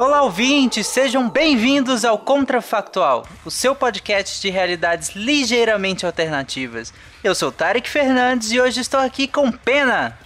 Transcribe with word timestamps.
Olá, 0.00 0.22
ouvintes, 0.22 0.86
sejam 0.86 1.28
bem-vindos 1.28 2.04
ao 2.04 2.18
Contrafactual, 2.18 3.26
o 3.44 3.50
seu 3.50 3.74
podcast 3.74 4.40
de 4.42 4.50
realidades 4.50 5.12
ligeiramente 5.14 6.04
alternativas. 6.04 6.92
Eu 7.24 7.34
sou 7.34 7.50
Tarek 7.50 7.88
Fernandes 7.88 8.52
e 8.52 8.60
hoje 8.60 8.80
estou 8.80 9.00
aqui 9.00 9.26
com 9.26 9.50
Pena. 9.50 10.18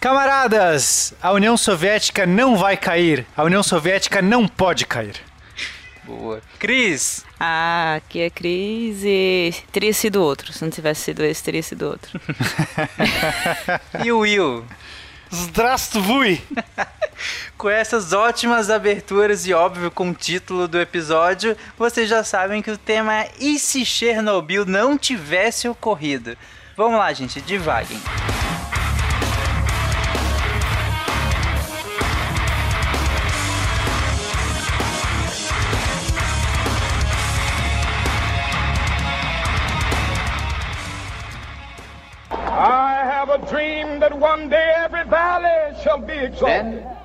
Camaradas, 0.00 1.12
a 1.20 1.32
União 1.32 1.56
Soviética 1.56 2.24
não 2.24 2.56
vai 2.56 2.76
cair. 2.76 3.26
A 3.36 3.42
União 3.44 3.62
Soviética 3.62 4.22
não 4.22 4.48
pode 4.48 4.86
cair. 4.86 5.16
Boa. 6.04 6.40
Cris. 6.58 7.24
Ah, 7.38 7.96
aqui 7.98 8.20
é 8.20 8.30
Cris 8.30 9.02
e 9.04 9.54
teria 9.70 9.92
sido 9.92 10.22
outro. 10.22 10.52
Se 10.52 10.62
não 10.62 10.70
tivesse 10.70 11.02
sido 11.02 11.22
esse, 11.22 11.42
teria 11.44 11.62
sido 11.62 11.86
outro. 11.86 12.18
e 14.02 14.10
o 14.10 14.20
Will. 14.20 14.64
Здравствуй! 15.30 16.42
com 17.57 17.69
essas 17.69 18.13
ótimas 18.13 18.69
aberturas 18.69 19.45
e 19.47 19.53
óbvio 19.53 19.89
com 19.91 20.09
o 20.09 20.13
título 20.13 20.67
do 20.67 20.79
episódio, 20.79 21.55
vocês 21.77 22.09
já 22.09 22.23
sabem 22.23 22.61
que 22.61 22.71
o 22.71 22.77
tema 22.77 23.15
é 23.15 23.31
E 23.39 23.57
se 23.59 23.85
Chernobyl 23.85 24.65
não 24.65 24.97
tivesse 24.97 25.67
ocorrido? 25.67 26.37
Vamos 26.75 26.99
lá, 26.99 27.11
gente, 27.13 27.39
devaguem. 27.41 27.99
I 42.57 43.03
have 43.03 43.29
a 43.29 43.37
dream 43.37 43.99
that 43.99 44.17
one 44.17 44.49
day 44.49 44.73
every 44.77 45.03
valley 45.03 45.75
shall 45.83 45.99
be 45.99 46.13
exalted. 46.13 46.83
Then 46.83 47.04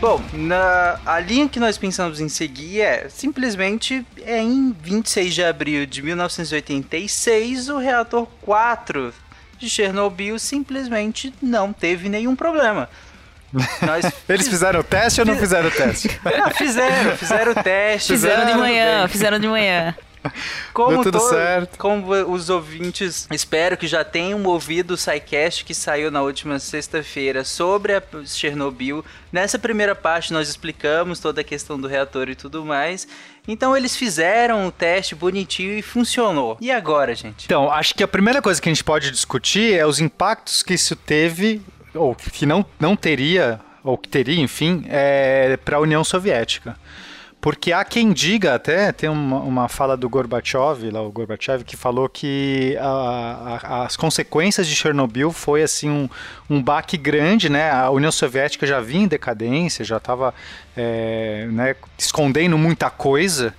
Bom, 0.00 0.22
na, 0.32 1.00
a 1.04 1.18
linha 1.18 1.48
que 1.48 1.58
nós 1.58 1.76
pensamos 1.76 2.20
em 2.20 2.28
seguir 2.28 2.80
é 2.80 3.08
simplesmente 3.08 4.06
é 4.24 4.40
em 4.40 4.72
26 4.72 5.34
de 5.34 5.42
abril 5.42 5.86
de 5.86 6.02
1986 6.02 7.68
o 7.68 7.78
reator 7.78 8.28
4 8.42 9.12
de 9.58 9.68
Chernobyl 9.68 10.38
simplesmente 10.38 11.34
não 11.42 11.72
teve 11.72 12.08
nenhum 12.08 12.36
problema. 12.36 12.88
Nós 13.52 14.04
Eles 14.28 14.46
fizeram 14.46 14.80
o 14.80 14.84
teste 14.84 15.20
ou 15.20 15.26
não 15.26 15.36
fizeram 15.36 15.68
o 15.68 15.72
teste? 15.72 16.20
Não, 16.24 16.50
fizeram, 16.50 17.16
fizeram 17.16 17.52
o 17.52 17.54
teste. 17.56 18.12
Fizeram, 18.12 18.36
fizeram 18.42 18.52
de 18.52 18.58
manhã, 18.58 19.08
fizeram 19.08 19.38
de 19.40 19.48
manhã. 19.48 19.96
Como 20.72 20.90
Deu 20.90 21.02
tudo 21.02 21.18
todo, 21.18 21.30
certo. 21.30 21.78
Como 21.78 22.12
os 22.12 22.50
ouvintes, 22.50 23.28
espero 23.32 23.76
que 23.76 23.86
já 23.86 24.04
tenham 24.04 24.42
ouvido 24.44 24.92
o 24.92 24.96
SciCast 24.96 25.64
que 25.64 25.74
saiu 25.74 26.10
na 26.10 26.22
última 26.22 26.58
sexta-feira 26.58 27.44
sobre 27.44 27.94
a 27.94 28.02
Chernobyl. 28.24 29.04
Nessa 29.32 29.58
primeira 29.58 29.94
parte 29.94 30.32
nós 30.32 30.48
explicamos 30.48 31.20
toda 31.20 31.40
a 31.40 31.44
questão 31.44 31.80
do 31.80 31.88
reator 31.88 32.28
e 32.28 32.34
tudo 32.34 32.64
mais. 32.64 33.06
Então 33.46 33.74
eles 33.74 33.96
fizeram 33.96 34.66
o 34.66 34.70
teste 34.70 35.14
bonitinho 35.14 35.72
e 35.72 35.80
funcionou. 35.82 36.58
E 36.60 36.70
agora, 36.70 37.14
gente? 37.14 37.46
Então, 37.46 37.72
acho 37.72 37.94
que 37.94 38.02
a 38.02 38.08
primeira 38.08 38.42
coisa 38.42 38.60
que 38.60 38.68
a 38.68 38.72
gente 38.72 38.84
pode 38.84 39.10
discutir 39.10 39.72
é 39.74 39.86
os 39.86 40.00
impactos 40.00 40.62
que 40.62 40.74
isso 40.74 40.94
teve, 40.94 41.62
ou 41.94 42.14
que 42.14 42.44
não, 42.44 42.64
não 42.78 42.94
teria, 42.94 43.58
ou 43.82 43.96
que 43.96 44.06
teria, 44.06 44.38
enfim, 44.38 44.84
é, 44.88 45.56
para 45.64 45.78
a 45.78 45.80
União 45.80 46.04
Soviética. 46.04 46.76
Porque 47.40 47.72
há 47.72 47.84
quem 47.84 48.12
diga 48.12 48.54
até, 48.54 48.90
tem 48.90 49.08
uma, 49.08 49.38
uma 49.38 49.68
fala 49.68 49.96
do 49.96 50.08
Gorbachev, 50.08 50.90
lá 50.90 51.00
o 51.00 51.10
Gorbachev, 51.10 51.62
que 51.62 51.76
falou 51.76 52.08
que 52.08 52.76
a, 52.80 53.60
a, 53.62 53.84
as 53.84 53.96
consequências 53.96 54.66
de 54.66 54.74
Chernobyl 54.74 55.30
foi 55.30 55.62
assim 55.62 55.88
um, 55.88 56.08
um 56.50 56.60
baque 56.60 56.96
grande, 56.96 57.48
né? 57.48 57.70
A 57.70 57.90
União 57.90 58.10
Soviética 58.10 58.66
já 58.66 58.80
vinha 58.80 59.04
em 59.04 59.08
decadência, 59.08 59.84
já 59.84 59.98
estava 59.98 60.34
é, 60.76 61.46
né, 61.52 61.76
escondendo 61.96 62.58
muita 62.58 62.90
coisa 62.90 63.54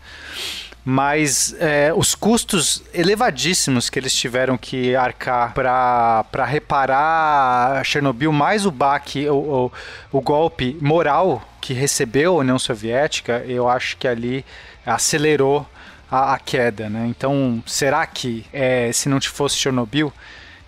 mas 0.83 1.55
é, 1.59 1.93
os 1.95 2.15
custos 2.15 2.81
elevadíssimos 2.93 3.89
que 3.89 3.99
eles 3.99 4.13
tiveram 4.13 4.57
que 4.57 4.95
arcar 4.95 5.53
para 5.53 6.45
reparar 6.45 7.83
Chernobyl, 7.85 8.31
mais 8.31 8.65
o 8.65 8.71
baque, 8.71 9.29
o, 9.29 9.35
o, 9.35 9.71
o, 10.11 10.21
golpe 10.21 10.77
moral 10.81 11.43
que 11.61 11.73
recebeu 11.73 12.35
a 12.35 12.39
União 12.39 12.59
Soviética, 12.59 13.43
eu 13.47 13.67
acho 13.69 13.97
que 13.97 14.07
ali 14.07 14.45
acelerou 14.85 15.67
a, 16.09 16.33
a 16.33 16.39
queda. 16.39 16.89
Né? 16.89 17.07
Então, 17.07 17.63
será 17.65 18.05
que 18.05 18.45
é, 18.51 18.91
se 18.91 19.09
não 19.09 19.21
fosse 19.21 19.57
Chernobyl, 19.57 20.11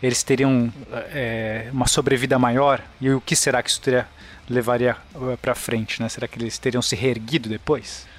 eles 0.02 0.24
teriam 0.24 0.72
é, 1.14 1.68
uma 1.72 1.88
sobrevida 1.88 2.38
maior? 2.38 2.82
E 3.00 3.10
o 3.10 3.22
que 3.22 3.36
será 3.36 3.62
que 3.62 3.70
isso 3.70 3.82
teria, 3.82 4.08
levaria 4.50 4.96
é, 5.32 5.36
para 5.38 5.56
frente? 5.56 6.02
Né? 6.02 6.10
Será 6.10 6.28
que 6.28 6.40
eles 6.40 6.58
teriam 6.58 6.82
se 6.82 6.96
reerguido 6.96 7.50
depois? 7.50 8.10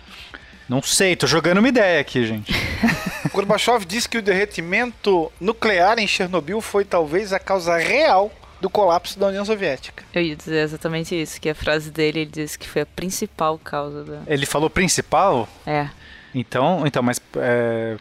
Não 0.69 0.83
sei, 0.83 1.17
tô 1.17 1.27
jogando 1.27 1.59
uma 1.59 1.69
ideia 1.69 2.01
aqui, 2.01 2.25
gente. 2.25 2.53
Gorbachev 3.33 3.85
disse 3.85 4.09
que 4.09 4.19
o 4.19 4.23
derretimento 4.23 5.31
nuclear 5.41 5.99
em 5.99 6.07
Chernobyl 6.07 6.61
foi 6.61 6.85
talvez 6.85 7.33
a 7.33 7.39
causa 7.39 7.77
real 7.77 8.31
do 8.63 8.71
colapso 8.71 9.19
da 9.19 9.27
União 9.27 9.45
Soviética. 9.45 10.05
Eu 10.15 10.23
ia 10.23 10.37
dizer 10.37 10.63
exatamente 10.63 11.21
isso, 11.21 11.41
que 11.41 11.51
a 11.51 11.55
frase 11.55 11.91
dele 11.91 12.21
ele 12.21 12.31
disse 12.31 12.57
que 12.57 12.69
foi 12.69 12.83
a 12.83 12.87
principal 12.87 13.59
causa 13.59 14.05
da. 14.05 14.21
Ele 14.27 14.47
falou 14.47 14.71
principal? 14.71 15.49
É. 15.67 15.89
Então, 16.35 16.87
então 16.87 17.03
mas 17.03 17.21
é, 17.37 17.97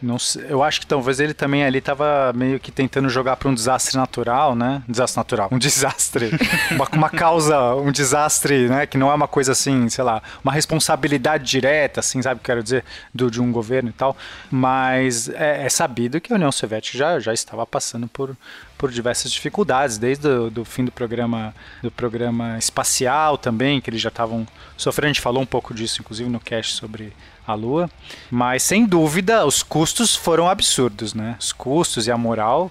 eu 0.48 0.62
acho 0.62 0.80
que 0.80 0.86
talvez 0.86 1.20
ele 1.20 1.34
também 1.34 1.64
ali 1.64 1.78
estava 1.78 2.32
meio 2.34 2.58
que 2.58 2.70
tentando 2.70 3.08
jogar 3.08 3.36
para 3.36 3.48
um 3.48 3.54
desastre 3.54 3.96
natural, 3.96 4.54
né? 4.54 4.82
Desastre 4.88 5.18
natural, 5.18 5.48
um 5.52 5.58
desastre, 5.58 6.30
uma, 6.70 6.88
uma, 6.92 7.10
causa, 7.10 7.74
um 7.74 7.92
desastre, 7.92 8.68
né? 8.68 8.86
Que 8.86 8.96
não 8.96 9.10
é 9.10 9.14
uma 9.14 9.28
coisa 9.28 9.52
assim, 9.52 9.88
sei 9.88 10.02
lá, 10.02 10.22
uma 10.42 10.52
responsabilidade 10.52 11.44
direta, 11.44 12.00
assim, 12.00 12.22
sabe 12.22 12.40
quero 12.42 12.62
dizer, 12.62 12.84
do, 13.14 13.30
de 13.30 13.40
um 13.40 13.52
governo 13.52 13.90
e 13.90 13.92
tal. 13.92 14.16
Mas 14.50 15.28
é, 15.28 15.66
é 15.66 15.68
sabido 15.68 16.20
que 16.20 16.32
a 16.32 16.36
União 16.36 16.50
Soviética 16.50 16.96
já, 16.96 17.20
já 17.20 17.34
estava 17.34 17.66
passando 17.66 18.08
por, 18.08 18.34
por 18.78 18.90
diversas 18.90 19.30
dificuldades, 19.30 19.98
desde 19.98 20.26
o 20.26 20.50
do 20.50 20.64
fim 20.64 20.84
do 20.84 20.92
programa, 20.92 21.54
do 21.82 21.90
programa 21.90 22.58
espacial 22.58 23.36
também, 23.36 23.80
que 23.80 23.90
eles 23.90 24.00
já 24.00 24.08
estavam 24.08 24.46
sofrendo. 24.76 25.10
A 25.10 25.12
gente 25.12 25.20
falou 25.20 25.42
um 25.42 25.46
pouco 25.46 25.74
disso, 25.74 26.00
inclusive, 26.00 26.30
no 26.30 26.40
cast 26.40 26.74
sobre 26.74 27.12
a 27.46 27.54
Lua. 27.54 27.90
Mas 28.30 28.62
sem 28.62 28.84
dúvida, 28.84 29.44
os 29.44 29.62
custos 29.62 30.14
foram 30.14 30.48
absurdos, 30.48 31.14
né? 31.14 31.36
Os 31.38 31.52
custos 31.52 32.06
e 32.06 32.10
a 32.10 32.18
moral. 32.18 32.70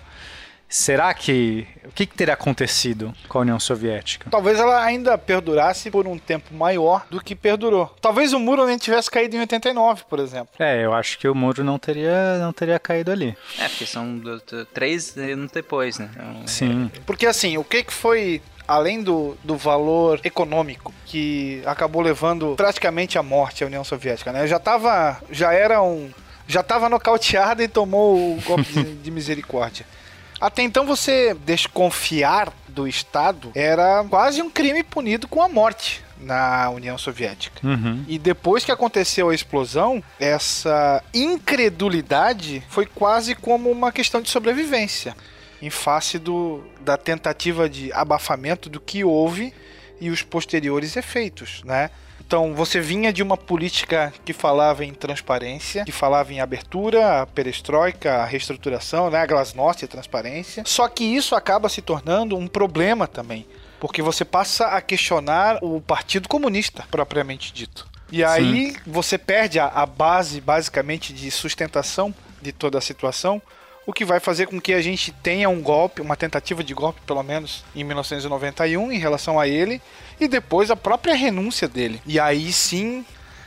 Será 0.72 1.14
que. 1.14 1.68
O 1.84 1.92
que, 1.92 2.06
que, 2.06 2.16
teria 2.16 2.34
acontecido 2.34 3.14
com 3.28 3.40
a 3.40 3.42
União 3.42 3.60
Soviética? 3.60 4.30
Talvez 4.30 4.58
ela 4.58 4.82
ainda 4.82 5.18
perdurasse 5.18 5.92
por 5.92 6.08
um 6.08 6.18
tempo 6.18 6.54
maior 6.54 7.06
do 7.10 7.22
que 7.22 7.36
perdurou. 7.36 7.94
Talvez 8.00 8.32
o 8.32 8.40
muro 8.40 8.66
nem 8.66 8.78
tivesse 8.78 9.12
caído 9.12 9.36
em 9.36 9.42
89, 9.42 10.04
por 10.10 10.20
exemplo. 10.20 10.48
É, 10.58 10.86
eu 10.86 10.94
acho 10.94 11.20
que 11.20 11.28
o 11.28 11.36
muro 11.36 11.62
não 11.62 11.78
teria, 11.78 12.40
não 12.40 12.54
teria 12.54 12.80
caído 12.80 13.12
ali. 13.12 13.36
É, 13.60 13.68
porque 13.68 13.86
são 13.86 14.22
três 14.74 15.18
anos 15.18 15.52
depois, 15.52 16.00
né? 16.00 16.10
Então, 16.14 16.48
Sim. 16.48 16.90
É... 16.96 17.00
Porque 17.02 17.26
assim, 17.26 17.58
o 17.58 17.66
que, 17.66 17.84
que 17.84 17.94
foi 17.94 18.42
além 18.72 19.04
do, 19.04 19.38
do 19.44 19.58
valor 19.58 20.22
econômico 20.24 20.94
que 21.06 21.62
acabou 21.66 22.02
levando 22.02 22.56
praticamente 22.56 23.18
à 23.18 23.24
morte 23.24 23.64
a 23.64 23.68
União 23.68 23.84
Soviética, 23.84 24.32
né? 24.32 24.48
Já 24.48 24.60
tava, 24.60 25.22
já 25.30 25.52
era 25.52 25.82
um, 25.82 26.10
já 26.48 26.62
estava 26.62 26.88
nocauteada 26.88 27.62
e 27.62 27.68
tomou 27.68 28.16
o 28.16 28.42
golpe 28.42 28.72
de, 28.72 28.84
de 29.04 29.12
misericórdia. 29.12 29.86
Até 30.40 30.64
então 30.64 30.86
você 30.86 31.36
desconfiar 31.46 32.52
do 32.68 32.88
Estado 32.88 33.52
era 33.54 34.06
quase 34.10 34.42
um 34.42 34.50
crime 34.50 34.84
punido 34.84 35.28
com 35.28 35.42
a 35.42 35.50
morte 35.50 36.02
na 36.18 36.70
União 36.70 36.98
Soviética. 36.98 37.60
Uhum. 37.68 38.06
E 38.08 38.18
depois 38.18 38.64
que 38.64 38.72
aconteceu 38.72 39.30
a 39.30 39.36
explosão, 39.36 40.02
essa 40.18 41.04
incredulidade 41.14 42.64
foi 42.70 42.86
quase 42.86 43.36
como 43.36 43.70
uma 43.70 43.92
questão 43.92 44.22
de 44.22 44.30
sobrevivência 44.30 45.14
em 45.62 45.70
face 45.70 46.18
do, 46.18 46.64
da 46.82 46.98
tentativa 46.98 47.70
de 47.70 47.92
abafamento 47.94 48.70
do 48.70 48.80
que 48.80 49.04
houve 49.04 49.54
e 50.00 50.10
os 50.10 50.24
posteriores 50.24 50.98
efeitos, 50.98 51.62
né? 51.64 51.92
Então, 52.26 52.54
você 52.56 52.80
vinha 52.80 53.12
de 53.12 53.22
uma 53.22 53.36
política 53.36 54.14
que 54.24 54.32
falava 54.32 54.86
em 54.86 54.94
transparência, 54.94 55.84
que 55.84 55.92
falava 55.92 56.32
em 56.32 56.40
abertura, 56.40 57.22
a 57.22 57.28
perestroika, 57.28 58.20
a 58.20 58.26
reestruturação, 58.26 59.10
né, 59.10 59.20
a 59.20 59.26
glasnost, 59.26 59.84
a 59.84 59.88
transparência. 59.88 60.64
Só 60.66 60.88
que 60.88 61.04
isso 61.04 61.36
acaba 61.36 61.68
se 61.68 61.82
tornando 61.82 62.38
um 62.38 62.48
problema 62.48 63.06
também, 63.06 63.46
porque 63.82 64.02
você 64.02 64.24
passa 64.24 64.68
a 64.68 64.80
questionar 64.80 65.60
o 65.62 65.82
Partido 65.82 66.30
Comunista, 66.30 66.86
propriamente 66.90 67.52
dito. 67.52 67.86
E 68.10 68.24
aí 68.24 68.78
você 68.88 69.18
perde 69.18 69.60
a, 69.60 69.68
a 69.68 69.86
base, 69.86 70.40
basicamente, 70.40 71.12
de 71.12 71.30
sustentação 71.32 72.16
de 72.42 72.54
toda 72.54 72.78
a 72.78 72.82
situação, 72.82 73.42
o 73.86 73.94
que 73.94 74.06
vai 74.06 74.20
fazer 74.20 74.48
com 74.48 74.62
que 74.62 74.74
a 74.74 74.82
gente 74.82 75.12
tenha 75.12 75.50
um 75.50 75.62
golpe, 75.62 76.02
uma 76.02 76.16
tentativa 76.16 76.64
de 76.64 76.74
golpe, 76.74 77.02
pelo 77.06 77.24
menos, 77.24 77.64
em 77.76 77.84
1991, 77.84 78.92
em 78.92 79.00
relação 79.00 79.40
a 79.40 79.48
ele, 79.48 79.82
e 80.20 80.28
depois 80.28 80.70
a 80.70 80.76
própria 80.76 81.16
renúncia 81.16 81.68
dele. 81.68 82.02
E 82.06 82.20
aí 82.20 82.54
sim 82.54 83.06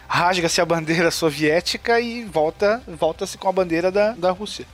rasga-se 0.09 0.61
a 0.61 0.67
bandeira 0.67 1.11
soviética 1.11 1.99
e 2.01 2.25
volta 2.25 2.83
volta-se 2.87 3.39
com 3.39 3.49
a 3.49 3.53
bandeira 3.53 3.91
da, 3.91 4.13
da 4.13 4.31
Rússia. 4.31 4.67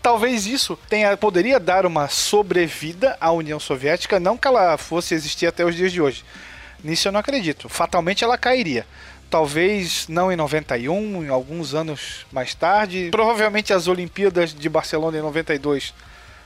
Talvez 0.00 0.46
isso 0.46 0.78
tenha, 0.88 1.16
poderia 1.16 1.58
dar 1.58 1.84
uma 1.84 2.08
sobrevida 2.08 3.16
à 3.20 3.32
União 3.32 3.58
Soviética, 3.58 4.20
não 4.20 4.36
que 4.36 4.46
ela 4.46 4.76
fosse 4.76 5.14
existir 5.14 5.46
até 5.46 5.64
os 5.64 5.74
dias 5.74 5.90
de 5.90 6.00
hoje. 6.00 6.24
Nisso 6.84 7.08
eu 7.08 7.12
não 7.12 7.18
acredito. 7.18 7.68
Fatalmente 7.68 8.22
ela 8.22 8.38
cairia. 8.38 8.86
Talvez 9.28 10.06
não 10.08 10.30
em 10.30 10.36
91, 10.36 11.24
em 11.24 11.28
alguns 11.28 11.74
anos 11.74 12.26
mais 12.30 12.54
tarde. 12.54 13.08
Provavelmente 13.10 13.72
as 13.72 13.88
Olimpíadas 13.88 14.54
de 14.54 14.68
Barcelona 14.68 15.18
em 15.18 15.22
92. 15.22 15.92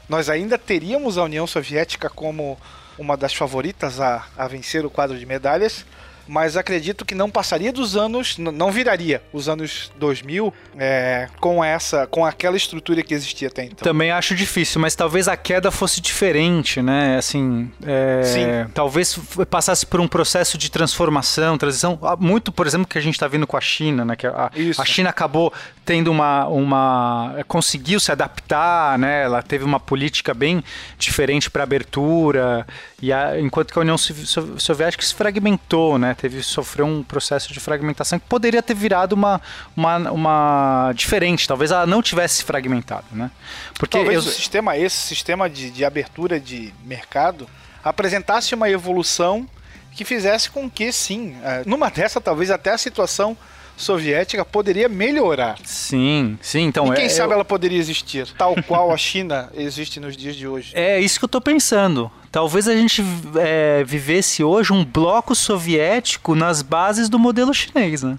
Nós 0.09 0.29
ainda 0.29 0.59
teríamos 0.59 1.19
a 1.19 1.25
União 1.25 1.47
Soviética 1.47 2.09
como 2.11 2.59
uma 2.99 3.17
das 3.17 3.33
favoritas 3.33 4.01
a, 4.01 4.27
a 4.37 4.49
vencer 4.49 4.85
o 4.85 4.91
quadro 4.91 5.19
de 5.19 5.25
medalhas, 5.25 5.85
mas 6.31 6.57
acredito 6.57 7.05
que 7.05 7.13
não 7.15 7.29
passaria 7.29 7.73
dos 7.73 7.97
anos, 7.97 8.39
não 8.39 8.71
viraria 8.71 9.21
os 9.33 9.49
anos 9.49 9.91
2000 9.99 10.55
é, 10.79 11.27
com 11.41 11.63
essa, 11.65 12.07
com 12.07 12.25
aquela 12.25 12.57
estrutura 12.57 13.03
que 13.03 13.13
existia 13.13 13.49
até 13.49 13.65
então. 13.65 13.79
Também 13.85 14.13
acho 14.13 14.37
difícil, 14.37 14.81
mas 14.81 14.95
talvez 14.95 15.27
a 15.27 15.37
queda 15.37 15.73
fosse 15.73 16.01
diferente, 16.01 16.81
né? 16.81 17.17
Assim, 17.19 17.69
é, 17.85 18.23
Sim. 18.23 18.71
talvez 18.73 19.19
passasse 19.51 19.85
por 19.85 19.99
um 20.01 20.07
processo 20.07 20.57
de 20.57 20.71
transformação, 20.71 21.59
transição. 21.59 21.99
Ah, 22.03 22.15
Muito, 22.17 22.53
por 22.53 22.65
exemplo, 22.67 22.87
que 22.87 22.97
a 22.97 23.01
gente 23.03 23.15
está 23.15 23.27
vendo 23.27 23.47
com 23.47 23.57
a 23.57 23.61
China, 23.61 24.05
né? 24.05 24.15
Que 24.15 24.27
a, 24.29 24.51
a 24.79 24.85
China 24.85 25.11
acabou 25.11 25.53
tendo 25.85 26.13
uma, 26.13 26.47
uma, 26.47 27.35
conseguiu 27.49 27.99
se 27.99 28.13
adaptar, 28.13 28.97
né? 28.99 29.25
Ela 29.25 29.43
teve 29.43 29.65
uma 29.65 29.81
política 29.81 30.33
bem 30.33 30.63
diferente 30.97 31.51
para 31.51 31.65
abertura, 31.65 32.65
e 33.03 33.13
a- 33.13 33.41
enquanto 33.41 33.73
que 33.73 33.79
a 33.79 33.83
União 33.83 33.99
Sovi- 33.99 34.27
So- 34.27 34.55
Soviética 34.59 35.03
se 35.05 35.13
fragmentou, 35.15 35.99
né? 35.99 36.15
Teve 36.21 36.43
sofreu 36.43 36.85
um 36.85 37.03
processo 37.03 37.51
de 37.51 37.59
fragmentação 37.59 38.19
que 38.19 38.27
poderia 38.29 38.63
ter 38.63 38.75
virado 38.75 39.15
uma, 39.15 39.41
uma, 39.75 39.97
uma 40.11 40.93
diferente. 40.95 41.49
Talvez 41.49 41.71
ela 41.71 41.87
não 41.87 42.03
tivesse 42.03 42.37
se 42.37 42.45
fragmentado, 42.45 43.07
né? 43.13 43.31
Porque 43.79 43.97
Talvez 43.97 44.23
eu- 44.25 44.31
o 44.31 44.35
sistema, 44.35 44.77
esse 44.77 44.97
sistema 44.99 45.49
de, 45.49 45.71
de 45.71 45.83
abertura 45.83 46.39
de 46.39 46.75
mercado 46.85 47.49
apresentasse 47.83 48.55
uma 48.55 48.69
evolução 48.69 49.49
que 49.93 50.05
fizesse 50.05 50.51
com 50.51 50.69
que, 50.71 50.93
sim, 50.93 51.35
é, 51.43 51.63
numa 51.65 51.89
dessa, 51.91 52.21
talvez 52.21 52.51
até 52.51 52.71
a 52.71 52.79
situação 52.79 53.35
soviética 53.81 54.45
poderia 54.45 54.89
melhorar. 54.89 55.59
Sim, 55.65 56.39
sim, 56.41 56.63
então 56.63 56.93
e 56.93 56.97
quem 56.97 57.07
é, 57.07 57.09
sabe 57.09 57.31
eu- 57.31 57.35
ela 57.35 57.45
poderia 57.45 57.79
existir, 57.79 58.27
tal 58.37 58.55
qual 58.65 58.93
a 58.93 58.97
China 58.97 59.51
existe 59.55 59.99
nos 59.99 60.17
dias 60.17 60.37
de 60.37 60.47
hoje. 60.47 60.73
é 60.75 61.01
isso 61.01 61.19
que 61.19 61.25
eu 61.25 61.29
tô 61.29 61.41
pensando. 61.41 62.11
Talvez 62.31 62.69
a 62.69 62.77
gente 62.77 63.03
é, 63.37 63.83
vivesse 63.85 64.45
hoje 64.45 64.73
um 64.73 64.85
bloco 64.85 65.35
soviético 65.35 66.35
nas 66.37 66.63
bases 66.63 67.09
do 67.09 67.19
modelo 67.19 67.53
chinês, 67.53 68.03
né? 68.05 68.19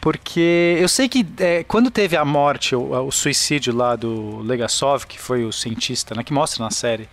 Porque 0.00 0.76
eu 0.78 0.88
sei 0.88 1.08
que 1.08 1.26
é, 1.38 1.64
quando 1.64 1.90
teve 1.90 2.16
a 2.16 2.24
morte, 2.24 2.74
o, 2.76 2.92
o 3.06 3.10
suicídio 3.10 3.74
lá 3.74 3.96
do 3.96 4.38
Legasov, 4.42 5.04
que 5.06 5.18
foi 5.18 5.44
o 5.44 5.52
cientista, 5.52 6.14
né, 6.14 6.22
que 6.22 6.32
mostra 6.32 6.62
na 6.64 6.70
série. 6.70 7.08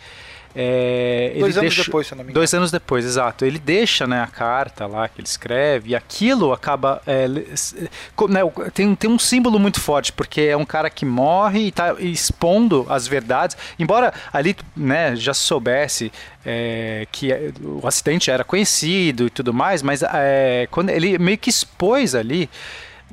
É, 0.57 1.36
Dois 1.38 1.57
anos 1.57 1.69
deixa- 1.75 1.84
depois, 1.84 2.07
se 2.07 2.13
não 2.13 2.19
me 2.19 2.24
engano. 2.24 2.34
Dois 2.36 2.54
anos 2.54 2.72
depois, 2.72 3.04
exato. 3.04 3.44
Ele 3.44 3.60
deixa 3.60 4.07
né, 4.07 4.22
a 4.22 4.28
carta 4.28 4.88
lá 4.88 5.10
que 5.10 5.19
ele 5.19 5.28
escreve 5.28 5.90
e 5.90 5.96
aquilo 5.96 6.54
acaba. 6.54 7.02
é, 7.06 7.28
né, 7.28 8.40
tem, 8.74 8.96
tem 8.96 9.10
um 9.10 9.19
símbolo 9.19 9.60
muito 9.60 9.81
forte, 9.81 10.13
porque 10.13 10.42
é 10.42 10.56
um 10.56 10.66
cara 10.66 10.90
que 10.90 11.06
morre 11.06 11.60
e 11.60 11.68
está 11.68 11.94
expondo 12.00 12.86
as 12.90 13.06
verdades. 13.06 13.57
Embora 13.78 14.13
ali 14.31 14.56
né, 14.75 15.16
já 15.18 15.34
se 15.34 15.42
soubesse 15.42 16.10
é, 16.46 17.06
que 17.12 17.34
é, 17.34 17.52
o 17.62 17.86
acidente 17.86 18.31
era 18.31 18.44
conhecido 18.44 19.28
e 19.28 19.30
tudo 19.30 19.54
mais, 19.54 19.81
mas 19.81 20.04
é, 20.04 20.68
quando 20.72 20.90
ele 20.90 21.18
meio 21.18 21.38
que 21.38 21.50
expôs 21.50 22.16
ali 22.16 22.50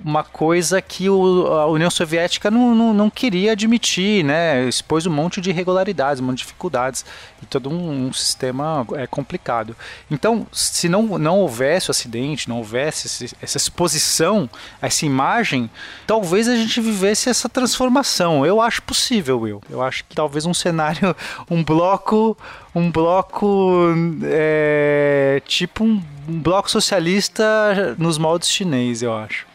uma 0.05 0.25
coisa 0.25 0.81
que 0.81 1.09
o- 1.09 1.47
a 1.49 1.67
União 1.67 1.91
Soviética 1.91 2.50
não, 2.50 2.75
não, 2.75 2.94
não 2.94 3.11
queria 3.11 3.53
admitir, 3.53 4.25
né? 4.25 4.65
Expôs 4.69 5.06
um 5.06 5.11
monte 5.12 5.41
de 5.41 5.50
irregularidades, 5.50 6.21
um 6.21 6.25
monte 6.27 6.39
de 6.39 6.44
dificuldades 6.44 7.05
e 7.43 7.47
todo 7.47 7.69
um, 7.71 8.06
um 8.09 8.12
sistema 8.12 8.87
é, 8.94 9.06
complicado. 9.06 9.77
Então, 10.11 10.47
se 10.50 10.89
não, 10.89 11.19
não 11.19 11.39
houvesse 11.41 11.89
o 11.89 11.93
acidente, 11.93 12.49
não 12.49 12.59
houvesse 12.59 13.06
esse- 13.06 13.37
essa 13.41 13.56
exposição, 13.59 14.49
essa 14.81 15.05
imagem, 15.06 15.71
talvez 16.06 16.49
a 16.49 16.56
gente 16.56 16.81
vivesse 16.81 17.29
essa 17.29 17.49
transformação. 17.49 18.44
Eu 18.47 18.61
acho 18.61 18.83
possível, 18.83 19.41
Will. 19.41 19.61
Eu 19.71 19.83
acho 19.83 20.05
que 20.05 20.15
talvez 20.17 20.47
um 20.47 20.55
cenário, 20.55 21.15
um 21.50 21.62
bloco, 21.62 22.37
um 22.75 22.91
bloco 22.91 23.89
é, 24.25 25.43
tipo 25.47 25.85
um, 25.85 26.03
um 26.29 26.39
bloco 26.41 26.71
socialista 26.71 27.94
nos 27.99 28.19
moldes 28.19 28.49
chinês, 28.49 29.03
eu 29.03 29.15
acho. 29.15 29.52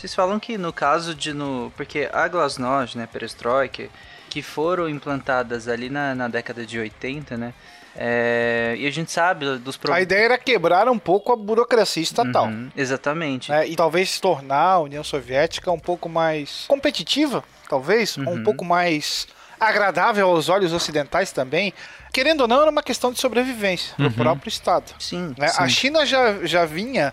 Vocês 0.00 0.14
falam 0.14 0.40
que 0.40 0.56
no 0.56 0.72
caso 0.72 1.14
de 1.14 1.32
no. 1.34 1.70
Porque 1.76 2.08
a 2.12 2.26
Glasnost, 2.26 2.96
né, 2.96 3.06
Perestroika, 3.06 3.88
que 4.30 4.40
foram 4.42 4.88
implantadas 4.88 5.68
ali 5.68 5.90
na, 5.90 6.14
na 6.14 6.26
década 6.28 6.64
de 6.64 6.78
80, 6.78 7.36
né? 7.36 7.52
é, 7.96 8.76
e 8.78 8.86
a 8.86 8.90
gente 8.90 9.10
sabe 9.10 9.58
dos 9.58 9.74
A 9.74 9.78
problemas. 9.78 10.02
ideia 10.04 10.24
era 10.24 10.38
quebrar 10.38 10.88
um 10.88 10.98
pouco 10.98 11.32
a 11.32 11.36
burocracia 11.36 12.02
estatal. 12.02 12.46
Uhum, 12.46 12.70
exatamente. 12.76 13.50
né, 13.50 13.66
e 13.66 13.74
talvez 13.76 14.18
tornar 14.20 14.74
a 14.74 14.78
União 14.78 15.02
Soviética 15.02 15.70
um 15.72 15.78
pouco 15.78 16.08
mais 16.08 16.64
competitiva, 16.68 17.42
talvez, 17.68 18.16
ou 18.16 18.24
um 18.24 18.36
Uhum. 18.36 18.44
pouco 18.44 18.64
mais 18.64 19.26
agradável 19.58 20.28
aos 20.30 20.48
olhos 20.48 20.72
ocidentais 20.72 21.32
também. 21.32 21.74
Querendo 22.12 22.42
ou 22.42 22.48
não, 22.48 22.62
era 22.62 22.70
uma 22.70 22.82
questão 22.82 23.12
de 23.12 23.18
sobrevivência 23.20 23.92
do 23.98 24.10
próprio 24.10 24.48
Estado. 24.48 24.92
Sim. 24.98 25.34
né? 25.36 25.50
A 25.58 25.68
China 25.68 26.06
já, 26.06 26.46
já 26.46 26.64
vinha 26.64 27.12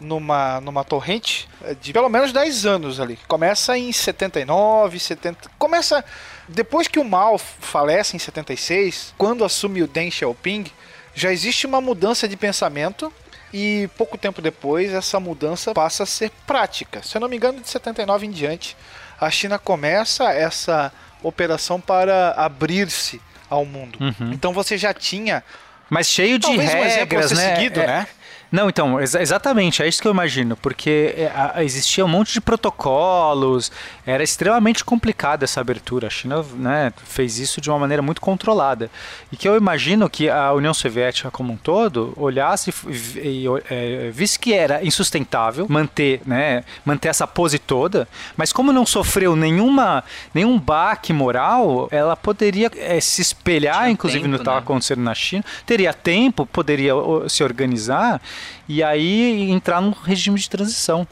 numa, 0.00 0.60
numa 0.60 0.84
torrente 0.84 1.48
eh, 1.64 1.74
de 1.80 1.92
pelo 1.92 2.08
menos 2.08 2.32
10 2.32 2.66
anos 2.66 3.00
ali. 3.00 3.18
Começa 3.28 3.76
em 3.76 3.92
79, 3.92 4.98
70. 4.98 5.50
Começa. 5.58 6.04
Depois 6.48 6.88
que 6.88 6.98
o 6.98 7.04
Mao 7.04 7.36
falece 7.38 8.16
em 8.16 8.18
76, 8.18 9.14
quando 9.18 9.44
assume 9.44 9.82
o 9.82 9.86
Deng 9.86 10.10
Xiaoping, 10.10 10.66
já 11.14 11.32
existe 11.32 11.66
uma 11.66 11.80
mudança 11.80 12.26
de 12.28 12.36
pensamento. 12.36 13.12
E 13.52 13.88
pouco 13.96 14.18
tempo 14.18 14.42
depois, 14.42 14.92
essa 14.92 15.18
mudança 15.18 15.72
passa 15.72 16.02
a 16.02 16.06
ser 16.06 16.30
prática. 16.46 17.02
Se 17.02 17.16
eu 17.16 17.20
não 17.20 17.28
me 17.28 17.36
engano, 17.36 17.60
de 17.60 17.68
79 17.70 18.26
em 18.26 18.30
diante, 18.30 18.76
a 19.18 19.30
China 19.30 19.58
começa 19.58 20.24
essa 20.32 20.92
operação 21.22 21.80
para 21.80 22.32
abrir-se 22.36 23.20
ao 23.48 23.64
mundo. 23.64 23.98
Então 24.32 24.52
você 24.52 24.76
já 24.76 24.92
tinha 24.92 25.42
Mas 25.88 26.06
cheio 26.08 26.38
de 26.38 26.46
Talvez 26.46 26.74
um 26.74 26.76
exemplo 26.76 26.92
a 26.92 26.98
regras, 26.98 27.28
ser 27.30 27.34
né? 27.36 27.56
seguido, 27.56 27.80
É- 27.80 27.86
né? 27.86 28.06
Não, 28.50 28.68
então, 28.68 28.98
exa- 29.00 29.20
exatamente, 29.20 29.82
é 29.82 29.88
isso 29.88 30.00
que 30.00 30.08
eu 30.08 30.12
imagino, 30.12 30.56
porque 30.56 31.14
é, 31.16 31.26
a- 31.26 31.62
existia 31.62 32.04
um 32.04 32.08
monte 32.08 32.32
de 32.32 32.40
protocolos, 32.40 33.70
era 34.06 34.22
extremamente 34.22 34.82
complicada 34.84 35.44
essa 35.44 35.60
abertura. 35.60 36.06
A 36.06 36.10
China 36.10 36.42
né, 36.54 36.92
fez 37.04 37.38
isso 37.38 37.60
de 37.60 37.68
uma 37.68 37.78
maneira 37.78 38.02
muito 38.02 38.20
controlada. 38.20 38.90
E 39.30 39.36
que 39.36 39.46
eu 39.48 39.56
imagino 39.56 40.08
que 40.08 40.30
a 40.30 40.52
União 40.52 40.72
Soviética 40.72 41.30
como 41.30 41.52
um 41.52 41.56
todo 41.56 42.12
olhasse 42.16 42.70
e 42.70 43.18
e, 43.18 43.44
e, 43.44 43.46
é, 43.70 44.10
visse 44.12 44.38
que 44.38 44.52
era 44.54 44.82
insustentável 44.84 45.66
manter, 45.68 46.20
né, 46.24 46.64
manter 46.84 47.08
essa 47.08 47.26
pose 47.26 47.58
toda, 47.58 48.08
mas 48.36 48.52
como 48.52 48.72
não 48.72 48.86
sofreu 48.86 49.36
nenhuma, 49.36 50.02
nenhum 50.32 50.58
baque 50.58 51.12
moral, 51.12 51.88
ela 51.90 52.16
poderia 52.16 52.70
é, 52.76 53.00
se 53.00 53.20
espelhar, 53.20 53.80
Tinha 53.80 53.90
inclusive, 53.90 54.20
no 54.26 54.32
tempo, 54.32 54.36
que 54.38 54.42
estava 54.42 54.56
né? 54.58 54.62
acontecendo 54.62 55.02
na 55.02 55.14
China, 55.14 55.44
teria 55.66 55.92
tempo, 55.92 56.46
poderia 56.46 56.92
se 57.28 57.42
organizar 57.44 58.20
e 58.68 58.82
aí 58.82 59.50
entrar 59.50 59.80
num 59.80 59.90
regime 59.90 60.38
de 60.38 60.48
transição. 60.48 61.06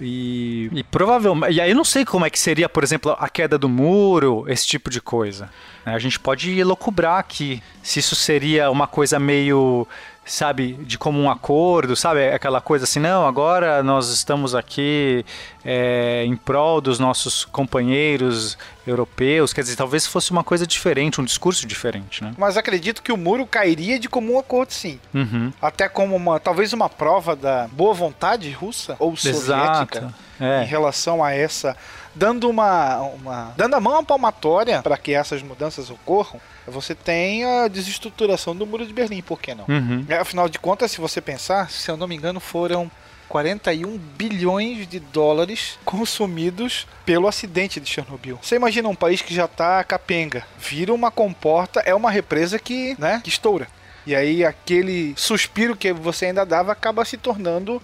E, 0.00 0.68
e 0.72 0.82
provavelmente. 0.82 1.54
E 1.54 1.60
aí 1.60 1.70
eu 1.70 1.76
não 1.76 1.84
sei 1.84 2.04
como 2.04 2.26
é 2.26 2.30
que 2.30 2.38
seria, 2.38 2.68
por 2.68 2.82
exemplo, 2.82 3.16
a 3.18 3.28
queda 3.28 3.56
do 3.56 3.68
muro, 3.68 4.44
esse 4.48 4.66
tipo 4.66 4.90
de 4.90 5.00
coisa. 5.00 5.48
né? 5.86 5.94
A 5.94 5.98
gente 5.98 6.18
pode 6.18 6.58
elocubrar 6.58 7.18
aqui 7.18 7.62
se 7.82 8.00
isso 8.00 8.16
seria 8.16 8.70
uma 8.70 8.86
coisa 8.86 9.18
meio 9.18 9.86
sabe, 10.24 10.74
de 10.74 10.96
comum 10.96 11.30
acordo, 11.30 11.94
sabe, 11.94 12.28
aquela 12.28 12.60
coisa 12.60 12.84
assim, 12.84 12.98
não, 12.98 13.26
agora 13.26 13.82
nós 13.82 14.08
estamos 14.08 14.54
aqui 14.54 15.24
é, 15.64 16.24
em 16.26 16.34
prol 16.36 16.80
dos 16.80 16.98
nossos 16.98 17.44
companheiros 17.44 18.56
europeus, 18.86 19.52
quer 19.52 19.62
dizer, 19.62 19.76
talvez 19.76 20.06
fosse 20.06 20.30
uma 20.30 20.42
coisa 20.42 20.66
diferente, 20.66 21.20
um 21.20 21.24
discurso 21.24 21.66
diferente, 21.66 22.22
né? 22.22 22.34
Mas 22.38 22.56
acredito 22.56 23.02
que 23.02 23.12
o 23.12 23.16
muro 23.16 23.46
cairia 23.46 23.98
de 23.98 24.08
comum 24.08 24.38
acordo, 24.38 24.72
sim. 24.72 24.98
Uhum. 25.12 25.52
Até 25.60 25.88
como 25.88 26.16
uma, 26.16 26.40
talvez 26.40 26.72
uma 26.72 26.88
prova 26.88 27.36
da 27.36 27.68
boa 27.68 27.94
vontade 27.94 28.50
russa 28.50 28.96
ou 28.98 29.16
soviética 29.16 29.98
Exato. 29.98 30.14
É. 30.40 30.64
em 30.64 30.66
relação 30.66 31.22
a 31.22 31.32
essa, 31.32 31.76
dando 32.14 32.48
uma, 32.48 33.00
uma 33.00 33.54
dando 33.56 33.74
a 33.74 33.80
mão 33.80 33.98
à 33.98 34.02
palmatória 34.02 34.82
para 34.82 34.96
que 34.96 35.12
essas 35.12 35.42
mudanças 35.42 35.90
ocorram. 35.90 36.40
Você 36.66 36.94
tem 36.94 37.44
a 37.44 37.68
desestruturação 37.68 38.56
do 38.56 38.66
muro 38.66 38.86
de 38.86 38.92
Berlim, 38.92 39.20
por 39.20 39.40
que 39.40 39.54
não? 39.54 39.64
Uhum. 39.68 40.04
É, 40.08 40.16
Afinal 40.18 40.48
de 40.48 40.58
contas, 40.58 40.90
se 40.90 41.00
você 41.00 41.20
pensar, 41.20 41.70
se 41.70 41.90
eu 41.90 41.96
não 41.96 42.08
me 42.08 42.14
engano, 42.14 42.40
foram 42.40 42.90
41 43.28 43.98
bilhões 44.16 44.86
de 44.86 45.00
dólares 45.00 45.78
consumidos 45.84 46.86
pelo 47.04 47.26
acidente 47.26 47.80
de 47.80 47.88
Chernobyl. 47.88 48.38
Você 48.40 48.56
imagina 48.56 48.88
um 48.88 48.94
país 48.94 49.20
que 49.20 49.34
já 49.34 49.48
tá 49.48 49.82
capenga, 49.84 50.46
vira 50.58 50.92
uma 50.92 51.10
comporta, 51.10 51.80
é 51.80 51.94
uma 51.94 52.10
represa 52.10 52.58
que, 52.58 52.96
né, 52.98 53.20
que 53.22 53.28
estoura. 53.28 53.66
E 54.06 54.14
aí 54.14 54.44
aquele 54.44 55.14
suspiro 55.16 55.76
que 55.76 55.92
você 55.92 56.26
ainda 56.26 56.44
dava 56.44 56.72
acaba 56.72 57.04
se 57.04 57.16
tornando 57.16 57.82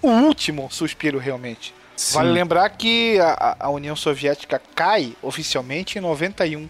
o 0.00 0.08
último 0.08 0.68
suspiro 0.70 1.18
realmente. 1.18 1.74
Sim. 1.96 2.14
Vale 2.14 2.30
lembrar 2.32 2.68
que 2.70 3.18
a, 3.20 3.56
a 3.60 3.70
União 3.70 3.94
Soviética 3.94 4.60
cai 4.74 5.14
oficialmente 5.22 5.98
em 5.98 6.00
91. 6.00 6.68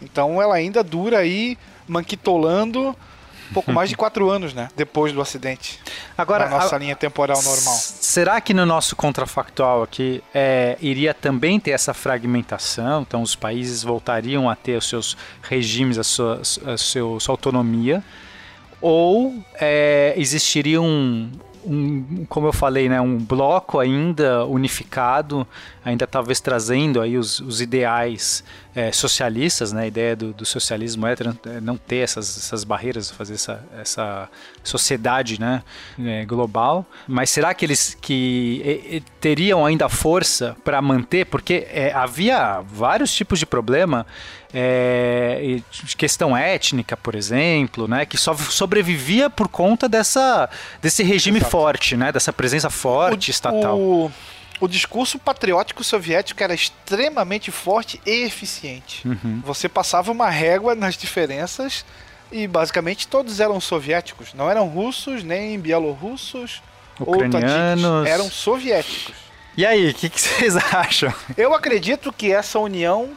Então 0.00 0.40
ela 0.40 0.54
ainda 0.54 0.82
dura 0.84 1.18
aí 1.18 1.58
manquitolando 1.86 2.94
um 3.50 3.54
pouco 3.54 3.72
mais 3.72 3.88
de 3.88 3.96
quatro 3.96 4.28
anos, 4.30 4.52
né? 4.54 4.68
Depois 4.76 5.12
do 5.12 5.20
acidente. 5.20 5.80
Agora, 6.16 6.44
na 6.48 6.58
nossa 6.58 6.76
a- 6.76 6.78
linha 6.78 6.94
temporal 6.94 7.42
normal. 7.42 7.74
Será 7.76 8.40
que 8.40 8.52
no 8.54 8.64
nosso 8.66 8.94
contrafactual 8.94 9.82
aqui 9.82 10.22
é, 10.34 10.76
iria 10.80 11.12
também 11.14 11.58
ter 11.58 11.70
essa 11.72 11.92
fragmentação? 11.94 13.02
Então 13.02 13.22
os 13.22 13.34
países 13.34 13.82
voltariam 13.82 14.48
a 14.50 14.54
ter 14.54 14.76
os 14.76 14.88
seus 14.88 15.16
regimes, 15.42 15.98
a 15.98 16.04
sua, 16.04 16.42
a 16.66 16.76
seu- 16.76 17.18
sua 17.18 17.32
autonomia? 17.32 18.04
Ou 18.80 19.34
é, 19.54 20.14
existiria 20.16 20.80
um, 20.80 21.30
um, 21.68 22.24
como 22.28 22.46
eu 22.46 22.52
falei, 22.52 22.88
né, 22.88 23.00
um 23.00 23.18
bloco 23.18 23.78
ainda 23.78 24.44
unificado, 24.46 25.46
ainda 25.84 26.06
talvez 26.06 26.40
trazendo 26.40 27.00
aí 27.00 27.16
os, 27.18 27.40
os 27.40 27.60
ideais 27.60 28.42
é, 28.74 28.90
socialistas, 28.92 29.72
né, 29.72 29.82
a 29.82 29.86
ideia 29.86 30.16
do, 30.16 30.32
do 30.32 30.46
socialismo 30.46 31.06
é 31.06 31.14
tran- 31.14 31.36
é 31.46 31.60
não 31.60 31.76
ter 31.76 31.98
essas, 31.98 32.36
essas 32.36 32.64
barreiras, 32.64 33.10
fazer 33.10 33.34
essa, 33.34 33.64
essa 33.78 34.28
sociedade 34.62 35.40
né, 35.40 35.62
é, 35.98 36.24
global. 36.24 36.86
Mas 37.06 37.30
será 37.30 37.52
que 37.52 37.64
eles 37.64 37.96
que 38.00 39.02
teriam 39.20 39.64
ainda 39.66 39.88
força 39.88 40.56
para 40.64 40.80
manter? 40.80 41.26
Porque 41.26 41.66
é, 41.70 41.92
havia 41.92 42.60
vários 42.60 43.12
tipos 43.12 43.38
de 43.38 43.46
problema 43.46 44.06
é, 44.52 45.60
de 45.84 45.96
questão 45.96 46.36
étnica, 46.36 46.96
por 46.96 47.14
exemplo, 47.14 47.86
né, 47.86 48.06
que 48.06 48.16
só 48.16 48.34
sobrevivia 48.34 49.28
por 49.28 49.48
conta 49.48 49.88
dessa, 49.88 50.48
desse 50.80 51.02
regime 51.02 51.40
forte, 51.40 51.96
né, 51.96 52.10
dessa 52.10 52.32
presença 52.32 52.70
forte 52.70 53.30
estatal. 53.30 53.78
O, 53.78 54.10
o 54.60 54.66
discurso 54.66 55.18
patriótico 55.18 55.84
soviético 55.84 56.42
era 56.42 56.54
extremamente 56.54 57.50
forte 57.50 58.00
e 58.04 58.24
eficiente. 58.24 59.06
Uhum. 59.06 59.40
Você 59.44 59.68
passava 59.68 60.10
uma 60.10 60.30
régua 60.30 60.74
nas 60.74 60.96
diferenças 60.96 61.84
e 62.32 62.46
basicamente 62.46 63.06
todos 63.06 63.40
eram 63.40 63.60
soviéticos. 63.60 64.34
Não 64.34 64.50
eram 64.50 64.66
russos, 64.66 65.22
nem 65.22 65.58
bielorrussos 65.58 66.62
ou 66.98 67.14
Ucranianos. 67.14 67.82
tadiques. 67.82 68.12
Eram 68.12 68.30
soviéticos. 68.30 69.14
E 69.56 69.66
aí, 69.66 69.90
o 69.90 69.94
que, 69.94 70.08
que 70.08 70.20
vocês 70.20 70.56
acham? 70.72 71.12
Eu 71.36 71.54
acredito 71.54 72.12
que 72.12 72.32
essa 72.32 72.58
união 72.58 73.10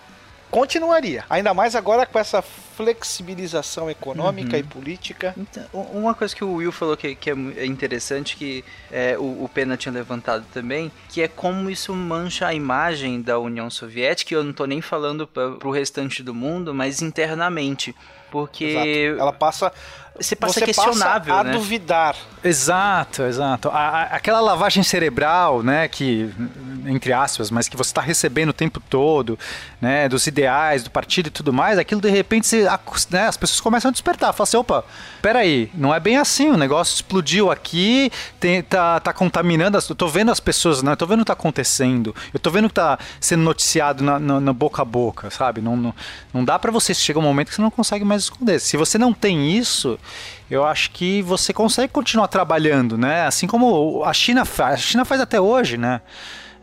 continuaria. 0.51 1.23
Ainda 1.29 1.53
mais 1.53 1.75
agora 1.75 2.05
com 2.05 2.19
essa 2.19 2.41
flexibilização 2.41 3.89
econômica 3.89 4.53
Uhum. 4.57 4.59
e 4.59 4.63
política. 4.63 5.33
Então, 5.37 5.63
uma 5.93 6.13
coisa 6.13 6.35
que 6.35 6.43
o 6.43 6.53
Will 6.55 6.71
falou 6.71 6.97
que, 6.97 7.15
que 7.15 7.29
é 7.29 7.35
é 7.57 7.65
interessante, 7.65 8.35
que 8.35 8.63
é, 8.91 9.17
o, 9.17 9.43
o 9.45 9.49
Pena 9.51 9.77
tinha 9.77 9.93
levantado 9.93 10.45
também, 10.53 10.91
que 11.09 11.21
é 11.21 11.27
como 11.27 11.69
isso 11.69 11.93
mancha 11.93 12.47
a 12.47 12.53
imagem 12.53 13.21
da 13.21 13.39
União 13.39 13.69
Soviética, 13.69 14.33
e 14.33 14.37
eu 14.37 14.43
não 14.43 14.53
tô 14.53 14.65
nem 14.65 14.81
falando 14.81 15.25
pra, 15.25 15.51
pro 15.51 15.71
restante 15.71 16.21
do 16.21 16.33
mundo, 16.33 16.73
mas 16.73 17.01
internamente. 17.01 17.95
Porque 18.29 18.63
Exato. 18.65 19.21
Ela 19.21 19.33
passa. 19.33 19.73
Você 20.19 20.35
passa 20.35 20.53
você 20.59 20.65
questionável, 20.65 21.33
passa 21.33 21.41
a 21.41 21.43
né? 21.43 21.51
duvidar. 21.53 22.15
Exato, 22.43 23.23
exato. 23.23 23.69
A- 23.69 23.73
a- 23.89 24.03
aquela 24.15 24.39
lavagem 24.41 24.83
cerebral, 24.83 25.61
né, 25.63 25.87
que, 25.87 26.29
entre 26.85 27.13
aspas, 27.13 27.49
mas 27.51 27.67
que 27.69 27.77
você 27.77 27.89
está 27.91 28.01
recebendo 28.01 28.49
o 28.49 28.53
tempo 28.53 28.79
todo, 28.89 29.37
né, 29.79 30.09
dos 30.09 30.25
ideais, 30.27 30.83
do 30.83 30.89
partido 30.91 31.27
e 31.27 31.29
tudo 31.29 31.53
mais, 31.53 31.77
aquilo 31.77 32.01
de 32.01 32.09
repente 32.09 32.67
acos- 32.67 33.07
né, 33.09 33.27
as 33.27 33.37
pessoas 33.37 33.61
começam 33.61 33.89
a 33.89 33.91
despertar. 33.91 34.33
Falam 34.33 34.43
assim, 34.43 34.57
opa, 34.57 34.83
peraí, 35.21 35.71
não 35.73 35.93
é 35.93 35.99
bem 35.99 36.17
assim, 36.17 36.49
o 36.49 36.57
negócio 36.57 36.95
explodiu 36.95 37.51
aqui, 37.51 38.11
tem, 38.39 38.61
tá, 38.63 38.99
tá 38.99 39.13
contaminando, 39.13 39.77
as, 39.77 39.87
eu 39.87 39.95
tô 39.95 40.07
vendo 40.07 40.31
as 40.31 40.39
pessoas, 40.39 40.81
né, 40.83 40.91
eu 40.93 40.97
tô 40.97 41.05
vendo 41.07 41.19
o 41.19 41.23
que 41.23 41.27
tá 41.27 41.33
acontecendo, 41.33 42.13
eu 42.33 42.39
tô 42.39 42.49
vendo 42.49 42.65
o 42.65 42.69
que 42.69 42.75
tá 42.75 42.97
sendo 43.19 43.43
noticiado 43.43 44.03
na, 44.03 44.19
na- 44.19 44.39
na 44.41 44.53
boca 44.53 44.81
a 44.81 44.85
boca, 44.85 45.29
sabe? 45.29 45.61
Não, 45.61 45.75
não, 45.77 45.93
não 46.33 46.43
dá 46.43 46.57
pra 46.57 46.71
você, 46.71 46.93
chega 46.93 47.19
um 47.19 47.23
momento 47.23 47.49
que 47.49 47.55
você 47.55 47.61
não 47.61 47.71
consegue 47.71 48.03
mais 48.03 48.23
esconder. 48.23 48.59
Se 48.59 48.75
você 48.77 48.97
não 48.97 49.13
tem 49.13 49.55
isso, 49.55 49.99
eu 50.49 50.65
acho 50.65 50.91
que 50.91 51.21
você 51.21 51.53
consegue 51.53 51.91
continuar 51.93 52.27
trabalhando, 52.27 52.97
né? 52.97 53.25
Assim 53.25 53.47
como 53.47 54.03
a 54.03 54.13
China 54.13 54.43
faz, 54.45 54.73
a 54.75 54.77
China 54.77 55.05
faz 55.05 55.21
até 55.21 55.39
hoje, 55.39 55.77
né? 55.77 56.01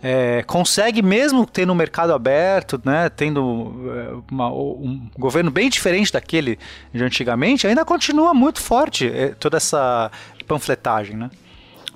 É, 0.01 0.45
consegue 0.47 1.03
mesmo 1.03 1.45
tendo 1.45 1.73
um 1.73 1.77
mercado 1.77 2.13
aberto, 2.15 2.81
né? 2.85 3.09
Tendo 3.09 3.75
é, 3.93 4.33
uma- 4.33 4.49
um 4.53 5.09
governo 5.19 5.51
bem 5.51 5.69
diferente 5.69 6.13
daquele 6.13 6.57
de 6.95 7.03
antigamente, 7.03 7.67
ainda 7.67 7.85
continua 7.85 8.33
muito 8.33 8.61
forte 8.61 9.09
é, 9.09 9.29
toda 9.31 9.57
essa 9.57 10.11
panfletagem, 10.47 11.17
né? 11.17 11.31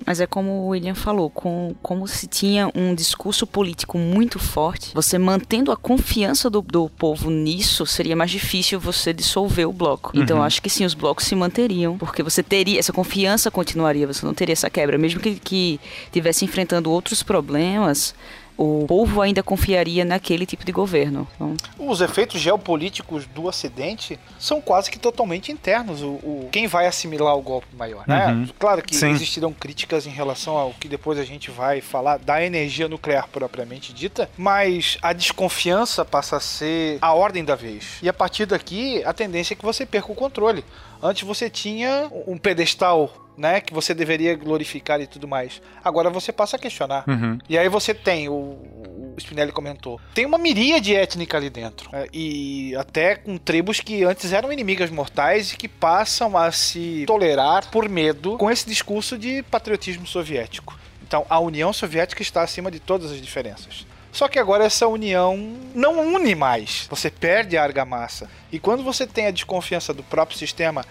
Mas 0.05 0.19
é 0.19 0.27
como 0.27 0.51
o 0.51 0.67
William 0.69 0.95
falou, 0.95 1.29
com, 1.29 1.75
como 1.81 2.07
se 2.07 2.27
tinha 2.27 2.69
um 2.75 2.93
discurso 2.93 3.45
político 3.47 3.97
muito 3.97 4.39
forte, 4.39 4.91
você 4.93 5.17
mantendo 5.17 5.71
a 5.71 5.77
confiança 5.77 6.49
do, 6.49 6.61
do 6.61 6.89
povo 6.89 7.29
nisso, 7.29 7.85
seria 7.85 8.15
mais 8.15 8.31
difícil 8.31 8.79
você 8.79 9.13
dissolver 9.13 9.67
o 9.67 9.73
bloco. 9.73 10.11
Então 10.13 10.37
Uhum. 10.37 10.43
acho 10.43 10.61
que 10.61 10.69
sim, 10.69 10.85
os 10.85 10.93
blocos 10.93 11.25
se 11.25 11.35
manteriam, 11.35 11.97
porque 11.97 12.23
você 12.23 12.41
teria, 12.41 12.79
essa 12.79 12.91
confiança 12.91 13.51
continuaria, 13.51 14.07
você 14.07 14.25
não 14.25 14.33
teria 14.33 14.53
essa 14.53 14.69
quebra. 14.69 14.97
Mesmo 14.97 15.19
que, 15.19 15.35
que 15.35 15.79
tivesse 16.11 16.43
enfrentando 16.45 16.89
outros 16.91 17.21
problemas, 17.23 18.13
o 18.57 18.85
povo 18.87 19.21
ainda 19.21 19.41
confiaria 19.41 20.05
naquele 20.05 20.45
tipo 20.45 20.63
de 20.65 20.71
governo. 20.71 21.27
Então, 21.35 21.55
Os 21.79 22.01
efeitos 22.01 22.39
geopolíticos 22.39 23.25
do 23.25 23.49
acidente 23.49 24.19
são 24.39 24.61
quase 24.61 24.89
que 24.91 24.99
totalmente 24.99 25.51
internos. 25.51 26.01
O, 26.01 26.07
o- 26.11 26.49
quem 26.51 26.67
vai 26.67 26.85
assimilar 26.87 27.35
o 27.37 27.41
golpe 27.41 27.67
maior, 27.75 28.03
né? 28.07 28.27
Uhum. 28.27 28.47
Claro 28.59 28.81
que 28.81 28.95
Sim. 28.95 29.09
existirão 29.11 29.51
críticas 29.53 30.05
em 30.05 30.11
relação 30.11 30.55
ao 30.57 30.71
que 30.73 30.87
depois 30.87 31.17
a 31.19 31.23
gente 31.23 31.49
vai 31.51 31.81
falar 31.81 32.17
da 32.19 32.43
energia 32.43 32.87
nuclear 32.87 33.27
propriamente 33.31 33.91
dita, 33.93 34.29
mas 34.37 34.97
a 35.01 35.13
desconfiança 35.13 36.05
passa 36.05 36.37
a 36.37 36.39
ser 36.39 36.97
a 37.01 37.13
ordem 37.13 37.43
da 37.43 37.55
vez. 37.55 37.97
E 38.01 38.09
a 38.09 38.13
partir 38.13 38.45
daqui, 38.45 39.03
a 39.03 39.13
tendência 39.13 39.53
é 39.53 39.57
que 39.57 39.65
você 39.65 39.85
perca 39.85 40.11
o 40.11 40.15
controle. 40.15 40.63
Antes 41.03 41.23
você 41.23 41.49
tinha 41.49 42.09
um 42.25 42.37
pedestal, 42.37 43.13
né, 43.37 43.59
que 43.59 43.73
você 43.73 43.93
deveria 43.93 44.35
glorificar 44.35 45.01
e 45.01 45.05
tudo 45.05 45.27
mais. 45.27 45.61
Agora 45.83 46.09
você 46.09 46.31
passa 46.31 46.55
a 46.55 46.59
questionar. 46.59 47.03
Uhum. 47.05 47.37
E 47.49 47.57
aí 47.57 47.67
você 47.67 47.93
tem, 47.93 48.29
o, 48.29 48.33
o 48.33 49.15
Spinelli 49.17 49.51
comentou, 49.51 49.99
tem 50.13 50.25
uma 50.25 50.37
miríade 50.37 50.95
étnica 50.95 51.35
ali 51.35 51.49
dentro. 51.49 51.89
né, 51.91 52.07
e 52.13 52.73
até 52.77 53.17
com 53.17 53.37
tribos 53.37 53.81
que 53.81 54.05
antes 54.05 54.31
eram 54.31 54.53
inimigas 54.53 54.89
mortais 54.89 55.51
e 55.51 55.57
que 55.57 55.67
passam 55.67 56.37
a 56.37 56.49
se 56.53 57.03
tolerar 57.05 57.69
por 57.69 57.89
medo 57.89 58.37
com 58.37 58.49
esse 58.49 58.65
discurso 58.65 59.17
de 59.17 59.43
patriotismo 59.43 60.07
soviético. 60.07 60.79
Então 61.05 61.25
a 61.29 61.37
União 61.37 61.73
Soviética 61.73 62.21
está 62.21 62.41
acima 62.41 62.71
de 62.71 62.79
todas 62.79 63.11
as 63.11 63.21
diferenças. 63.21 63.85
Só 64.13 64.27
que 64.27 64.37
agora 64.37 64.63
essa 64.63 64.87
união 64.87 65.35
não 65.73 65.99
une 66.15 66.35
mais. 66.35 66.87
Você 66.89 67.09
perde 67.09 67.57
a 67.57 67.63
argamassa. 67.63 68.29
E 68.51 68.59
quando 68.59 68.83
você 68.83 69.07
tem 69.07 69.25
a 69.25 69.31
desconfiança 69.31 69.91
do 69.91 70.03
próprio 70.03 70.37
sistema 70.37 70.85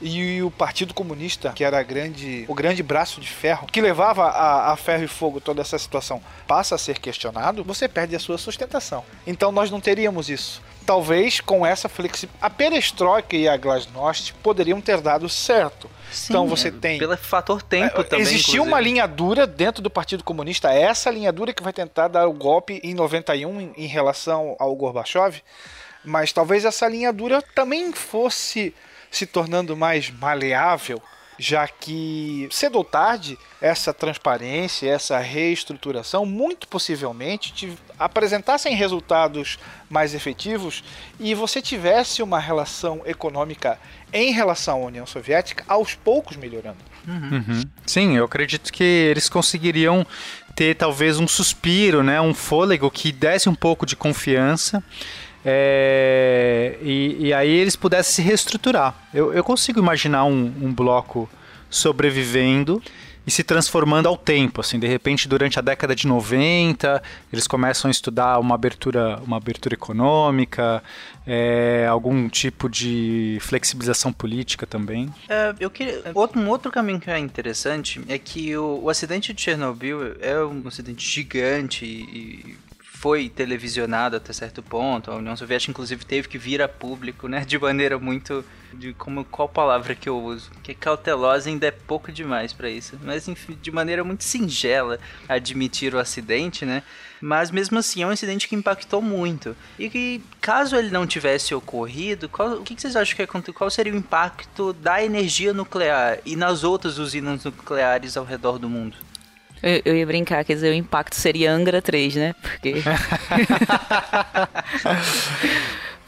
e 0.00 0.42
o 0.42 0.50
Partido 0.50 0.92
Comunista, 0.92 1.52
que 1.52 1.64
era 1.64 1.82
grande, 1.82 2.44
o 2.46 2.54
grande 2.54 2.82
braço 2.82 3.18
de 3.18 3.28
ferro, 3.28 3.66
que 3.66 3.80
levava 3.80 4.26
a, 4.26 4.72
a 4.72 4.76
ferro 4.76 5.04
e 5.04 5.08
fogo 5.08 5.40
toda 5.40 5.62
essa 5.62 5.78
situação, 5.78 6.20
passa 6.46 6.74
a 6.74 6.78
ser 6.78 6.98
questionado, 6.98 7.64
você 7.64 7.88
perde 7.88 8.14
a 8.14 8.20
sua 8.20 8.36
sustentação. 8.36 9.02
Então 9.26 9.50
nós 9.50 9.70
não 9.70 9.80
teríamos 9.80 10.28
isso. 10.28 10.62
Talvez 10.86 11.40
com 11.40 11.66
essa 11.66 11.88
flexibilidade. 11.88 12.44
A 12.44 12.48
perestroika 12.48 13.36
e 13.36 13.48
a 13.48 13.56
glasnost 13.56 14.32
poderiam 14.34 14.80
ter 14.80 15.00
dado 15.00 15.28
certo. 15.28 15.90
então 16.24 16.46
você 16.46 16.70
tem. 16.70 16.98
Pelo 16.98 17.16
fator 17.16 17.60
tempo 17.60 18.00
É, 18.00 18.04
também. 18.04 18.22
Existia 18.22 18.54
inclusive. 18.54 18.60
uma 18.60 18.80
linha 18.80 19.06
dura 19.06 19.46
dentro 19.46 19.82
do 19.82 19.90
Partido 19.90 20.22
Comunista, 20.22 20.72
essa 20.72 21.10
linha 21.10 21.32
dura 21.32 21.52
que 21.52 21.62
vai 21.62 21.72
tentar 21.72 22.08
dar 22.08 22.26
o 22.28 22.32
golpe 22.32 22.80
em 22.84 22.94
91 22.94 23.60
em, 23.60 23.72
em 23.76 23.86
relação 23.86 24.54
ao 24.58 24.74
Gorbachev, 24.76 25.42
mas 26.04 26.32
talvez 26.32 26.64
essa 26.64 26.86
linha 26.88 27.12
dura 27.12 27.42
também 27.54 27.92
fosse 27.92 28.72
se 29.10 29.26
tornando 29.26 29.76
mais 29.76 30.10
maleável 30.10 31.02
já 31.38 31.66
que 31.68 32.48
cedo 32.50 32.76
ou 32.76 32.84
tarde 32.84 33.38
essa 33.60 33.92
transparência, 33.92 34.88
essa 34.88 35.18
reestruturação, 35.18 36.24
muito 36.24 36.68
possivelmente 36.68 37.52
te 37.52 37.78
apresentassem 37.98 38.74
resultados 38.74 39.58
mais 39.88 40.14
efetivos 40.14 40.84
e 41.18 41.34
você 41.34 41.62
tivesse 41.62 42.22
uma 42.22 42.38
relação 42.38 43.02
econômica 43.06 43.78
em 44.12 44.32
relação 44.32 44.82
à 44.82 44.86
União 44.86 45.06
Soviética 45.06 45.64
aos 45.68 45.94
poucos 45.94 46.36
melhorando. 46.36 46.78
Uhum. 47.06 47.62
Sim, 47.86 48.16
eu 48.16 48.24
acredito 48.24 48.72
que 48.72 48.82
eles 48.82 49.28
conseguiriam 49.28 50.06
ter 50.54 50.74
talvez 50.74 51.18
um 51.18 51.28
suspiro, 51.28 52.02
né, 52.02 52.20
um 52.20 52.32
fôlego 52.32 52.90
que 52.90 53.12
desse 53.12 53.48
um 53.48 53.54
pouco 53.54 53.84
de 53.84 53.94
confiança 53.94 54.82
é, 55.48 56.76
e, 56.82 57.28
e, 57.28 57.32
aí 57.32 57.48
eles 57.48 57.76
pudessem 57.76 58.16
se 58.16 58.22
reestruturar. 58.22 58.96
Eu, 59.14 59.32
eu 59.32 59.44
consigo 59.44 59.78
imaginar 59.78 60.24
um, 60.24 60.52
um, 60.60 60.74
bloco 60.74 61.30
sobrevivendo 61.70 62.82
e 63.24 63.30
se 63.30 63.44
transformando 63.44 64.08
ao 64.08 64.16
tempo, 64.16 64.60
assim, 64.60 64.76
de 64.76 64.88
repente 64.88 65.28
durante 65.28 65.56
a 65.56 65.62
década 65.62 65.94
de 65.94 66.04
90 66.08 67.00
eles 67.32 67.46
começam 67.46 67.88
a 67.88 67.92
estudar 67.92 68.40
uma 68.40 68.56
abertura, 68.56 69.20
uma 69.24 69.36
abertura 69.36 69.74
econômica, 69.74 70.82
é, 71.24 71.86
algum 71.88 72.28
tipo 72.28 72.68
de 72.68 73.38
flexibilização 73.40 74.12
política 74.12 74.66
também. 74.66 75.08
É, 75.28 75.54
eu 75.60 75.70
queria, 75.70 76.02
outro, 76.12 76.40
um 76.40 76.48
outro 76.48 76.72
caminho 76.72 76.98
que 76.98 77.08
é 77.08 77.20
interessante 77.20 78.00
é 78.08 78.18
que 78.18 78.56
o, 78.56 78.80
o 78.82 78.90
acidente 78.90 79.32
de 79.32 79.40
Chernobyl 79.40 80.16
é 80.20 80.44
um 80.44 80.66
acidente 80.66 81.08
gigante 81.08 81.84
e 81.84 82.65
foi 83.06 83.28
televisionado 83.28 84.16
até 84.16 84.32
certo 84.32 84.64
ponto. 84.64 85.12
A 85.12 85.14
União 85.14 85.36
Soviética, 85.36 85.70
inclusive, 85.70 86.04
teve 86.04 86.26
que 86.26 86.36
vir 86.36 86.60
a 86.60 86.66
público, 86.66 87.28
né? 87.28 87.44
De 87.46 87.56
maneira 87.56 88.00
muito. 88.00 88.44
De 88.72 88.92
como, 88.94 89.24
qual 89.24 89.48
palavra 89.48 89.94
que 89.94 90.08
eu 90.08 90.20
uso? 90.20 90.50
Que 90.60 90.74
cautelosa 90.74 91.48
ainda 91.48 91.68
é 91.68 91.70
pouco 91.70 92.10
demais 92.10 92.52
para 92.52 92.68
isso. 92.68 92.98
Mas, 93.04 93.28
enfim, 93.28 93.56
de 93.62 93.70
maneira 93.70 94.02
muito 94.02 94.24
singela 94.24 94.98
admitir 95.28 95.94
o 95.94 96.00
acidente, 96.00 96.66
né? 96.66 96.82
Mas 97.20 97.52
mesmo 97.52 97.78
assim 97.78 98.02
é 98.02 98.06
um 98.08 98.12
incidente 98.12 98.48
que 98.48 98.56
impactou 98.56 99.00
muito. 99.00 99.56
E 99.78 99.88
que, 99.88 100.20
caso 100.40 100.74
ele 100.74 100.90
não 100.90 101.06
tivesse 101.06 101.54
ocorrido, 101.54 102.28
qual, 102.28 102.54
o 102.54 102.64
que, 102.64 102.74
vocês 102.74 102.96
acham 102.96 103.14
que 103.14 103.22
é, 103.22 103.52
qual 103.52 103.70
seria 103.70 103.92
o 103.92 103.96
impacto 103.96 104.72
da 104.72 105.00
energia 105.02 105.52
nuclear 105.52 106.18
e 106.26 106.34
nas 106.34 106.64
outras 106.64 106.98
usinas 106.98 107.44
nucleares 107.44 108.16
ao 108.16 108.24
redor 108.24 108.58
do 108.58 108.68
mundo? 108.68 108.96
Eu, 109.62 109.82
eu, 109.84 109.96
ia 109.96 110.06
brincar, 110.06 110.44
quer 110.44 110.54
dizer, 110.54 110.70
o 110.70 110.74
impacto 110.74 111.14
seria 111.14 111.52
Angra 111.52 111.80
3, 111.80 112.14
né? 112.16 112.34
Porque. 112.40 112.74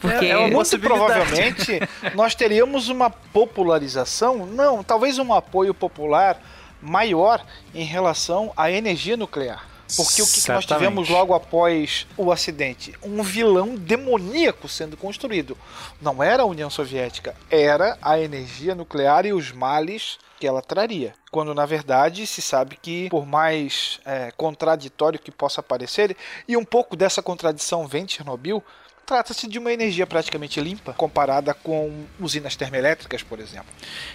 Porque 0.00 0.26
é, 0.26 0.30
é 0.30 0.50
muito 0.50 0.78
provavelmente 0.78 1.80
nós 2.14 2.32
teríamos 2.34 2.88
uma 2.88 3.10
popularização, 3.10 4.46
não, 4.46 4.84
talvez 4.84 5.18
um 5.18 5.34
apoio 5.34 5.74
popular 5.74 6.40
maior 6.80 7.44
em 7.74 7.84
relação 7.84 8.52
à 8.56 8.70
energia 8.70 9.16
nuclear. 9.16 9.66
Porque 9.96 10.22
o 10.22 10.26
que, 10.26 10.40
que, 10.40 10.48
nós 10.50 10.66
tivemos 10.66 11.08
logo 11.08 11.34
após 11.34 12.06
o 12.16 12.30
acidente? 12.30 12.94
Um 13.02 13.22
vilão 13.22 13.74
demoníaco 13.74 14.68
sendo 14.68 14.96
construído. 14.96 15.56
Não 16.00 16.22
era 16.22 16.42
a 16.42 16.46
União 16.46 16.68
Soviética, 16.68 17.34
era 17.50 17.96
a 18.02 18.18
energia 18.18 18.74
nuclear 18.74 19.24
e 19.24 19.32
os 19.32 19.50
males 19.50 20.18
que 20.38 20.46
ela 20.46 20.62
traria. 20.62 21.14
Quando 21.30 21.54
na 21.54 21.66
verdade 21.66 22.26
se 22.26 22.40
sabe 22.40 22.78
que, 22.80 23.08
por 23.08 23.26
mais 23.26 24.00
é, 24.04 24.30
contraditório 24.36 25.18
que 25.18 25.30
possa 25.30 25.62
parecer, 25.62 26.16
e 26.46 26.56
um 26.56 26.64
pouco 26.64 26.96
dessa 26.96 27.22
contradição 27.22 27.86
vem 27.86 28.04
de 28.04 28.12
Chernobyl, 28.12 28.62
trata-se 29.08 29.48
de 29.48 29.58
uma 29.58 29.72
energia 29.72 30.06
praticamente 30.06 30.60
limpa 30.60 30.92
comparada 30.92 31.54
com 31.54 32.04
usinas 32.20 32.54
termoelétricas, 32.54 33.22
por 33.22 33.40
exemplo. 33.40 33.68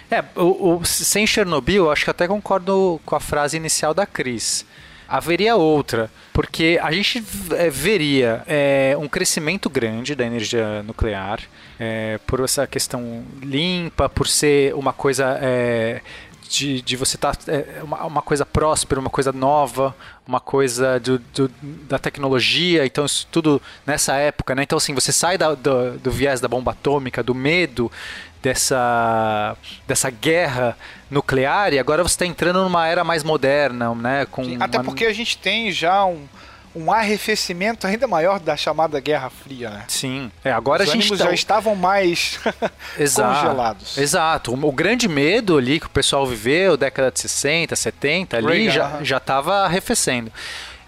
É, 0.08 0.24
o, 0.36 0.76
o, 0.76 0.84
sem 0.84 1.26
Chernobyl, 1.26 1.86
eu 1.86 1.90
acho 1.90 2.04
que 2.04 2.10
até 2.10 2.28
concordo 2.28 3.00
com 3.04 3.16
a 3.16 3.20
frase 3.20 3.56
inicial 3.56 3.92
da 3.92 4.06
Cris 4.06 4.64
haveria 5.08 5.56
outra, 5.56 6.10
porque 6.32 6.78
a 6.82 6.90
gente 6.92 7.22
é, 7.52 7.70
veria 7.70 8.42
é, 8.46 8.96
um 8.98 9.08
crescimento 9.08 9.68
grande 9.70 10.14
da 10.14 10.24
energia 10.24 10.82
nuclear, 10.82 11.40
é, 11.78 12.18
por 12.26 12.40
essa 12.40 12.66
questão 12.66 13.24
limpa, 13.42 14.08
por 14.08 14.26
ser 14.26 14.74
uma 14.74 14.92
coisa 14.92 15.38
é, 15.40 16.00
de, 16.48 16.82
de, 16.82 16.96
você 16.96 17.16
estar 17.16 17.34
tá, 17.34 17.52
uma, 17.82 18.04
uma, 18.04 18.22
coisa 18.22 18.44
próspera, 18.44 19.00
uma 19.00 19.10
coisa 19.10 19.32
nova, 19.32 19.94
uma 20.26 20.40
coisa 20.40 21.00
do, 21.00 21.18
do, 21.18 21.50
da 21.88 21.98
tecnologia, 21.98 22.86
então 22.86 23.04
isso 23.04 23.26
tudo 23.30 23.60
nessa 23.86 24.14
época, 24.14 24.54
né? 24.54 24.62
Então 24.62 24.78
assim, 24.78 24.94
você 24.94 25.12
sai 25.12 25.36
da, 25.36 25.54
do, 25.54 25.98
do 25.98 26.10
viés 26.10 26.40
da 26.40 26.48
bomba 26.48 26.72
atômica, 26.72 27.22
do 27.22 27.34
medo 27.34 27.90
dessa, 28.44 29.56
dessa 29.88 30.10
guerra 30.10 30.76
nuclear 31.10 31.72
e 31.72 31.78
agora 31.78 32.02
você 32.02 32.12
está 32.12 32.26
entrando 32.26 32.62
numa 32.62 32.86
era 32.86 33.02
mais 33.02 33.24
moderna, 33.24 33.94
né? 33.94 34.26
Com 34.30 34.44
Sim, 34.44 34.58
até 34.60 34.76
uma... 34.76 34.84
porque 34.84 35.06
a 35.06 35.12
gente 35.14 35.38
tem 35.38 35.72
já 35.72 36.04
um, 36.04 36.26
um 36.76 36.92
arrefecimento 36.92 37.86
ainda 37.86 38.06
maior 38.06 38.38
da 38.38 38.54
chamada 38.54 39.00
Guerra 39.00 39.30
Fria, 39.30 39.70
né? 39.70 39.84
Sim. 39.88 40.30
É, 40.44 40.52
agora 40.52 40.82
Os 40.82 40.90
a 40.90 40.92
gente 40.92 41.08
tá... 41.08 41.24
já 41.24 41.32
estavam 41.32 41.74
mais 41.74 42.38
Exato. 43.00 43.34
congelados. 43.34 43.96
Exato. 43.96 44.54
O, 44.54 44.68
o, 44.68 44.72
grande 44.72 45.08
medo 45.08 45.56
ali 45.56 45.80
que 45.80 45.86
o 45.86 45.90
pessoal 45.90 46.26
viveu, 46.26 46.76
década 46.76 47.10
de 47.10 47.20
60, 47.20 47.74
70, 47.74 48.36
ali 48.36 48.68
Reagan, 48.68 48.70
já, 48.70 49.02
já 49.02 49.16
estava 49.16 49.64
arrefecendo. 49.64 50.30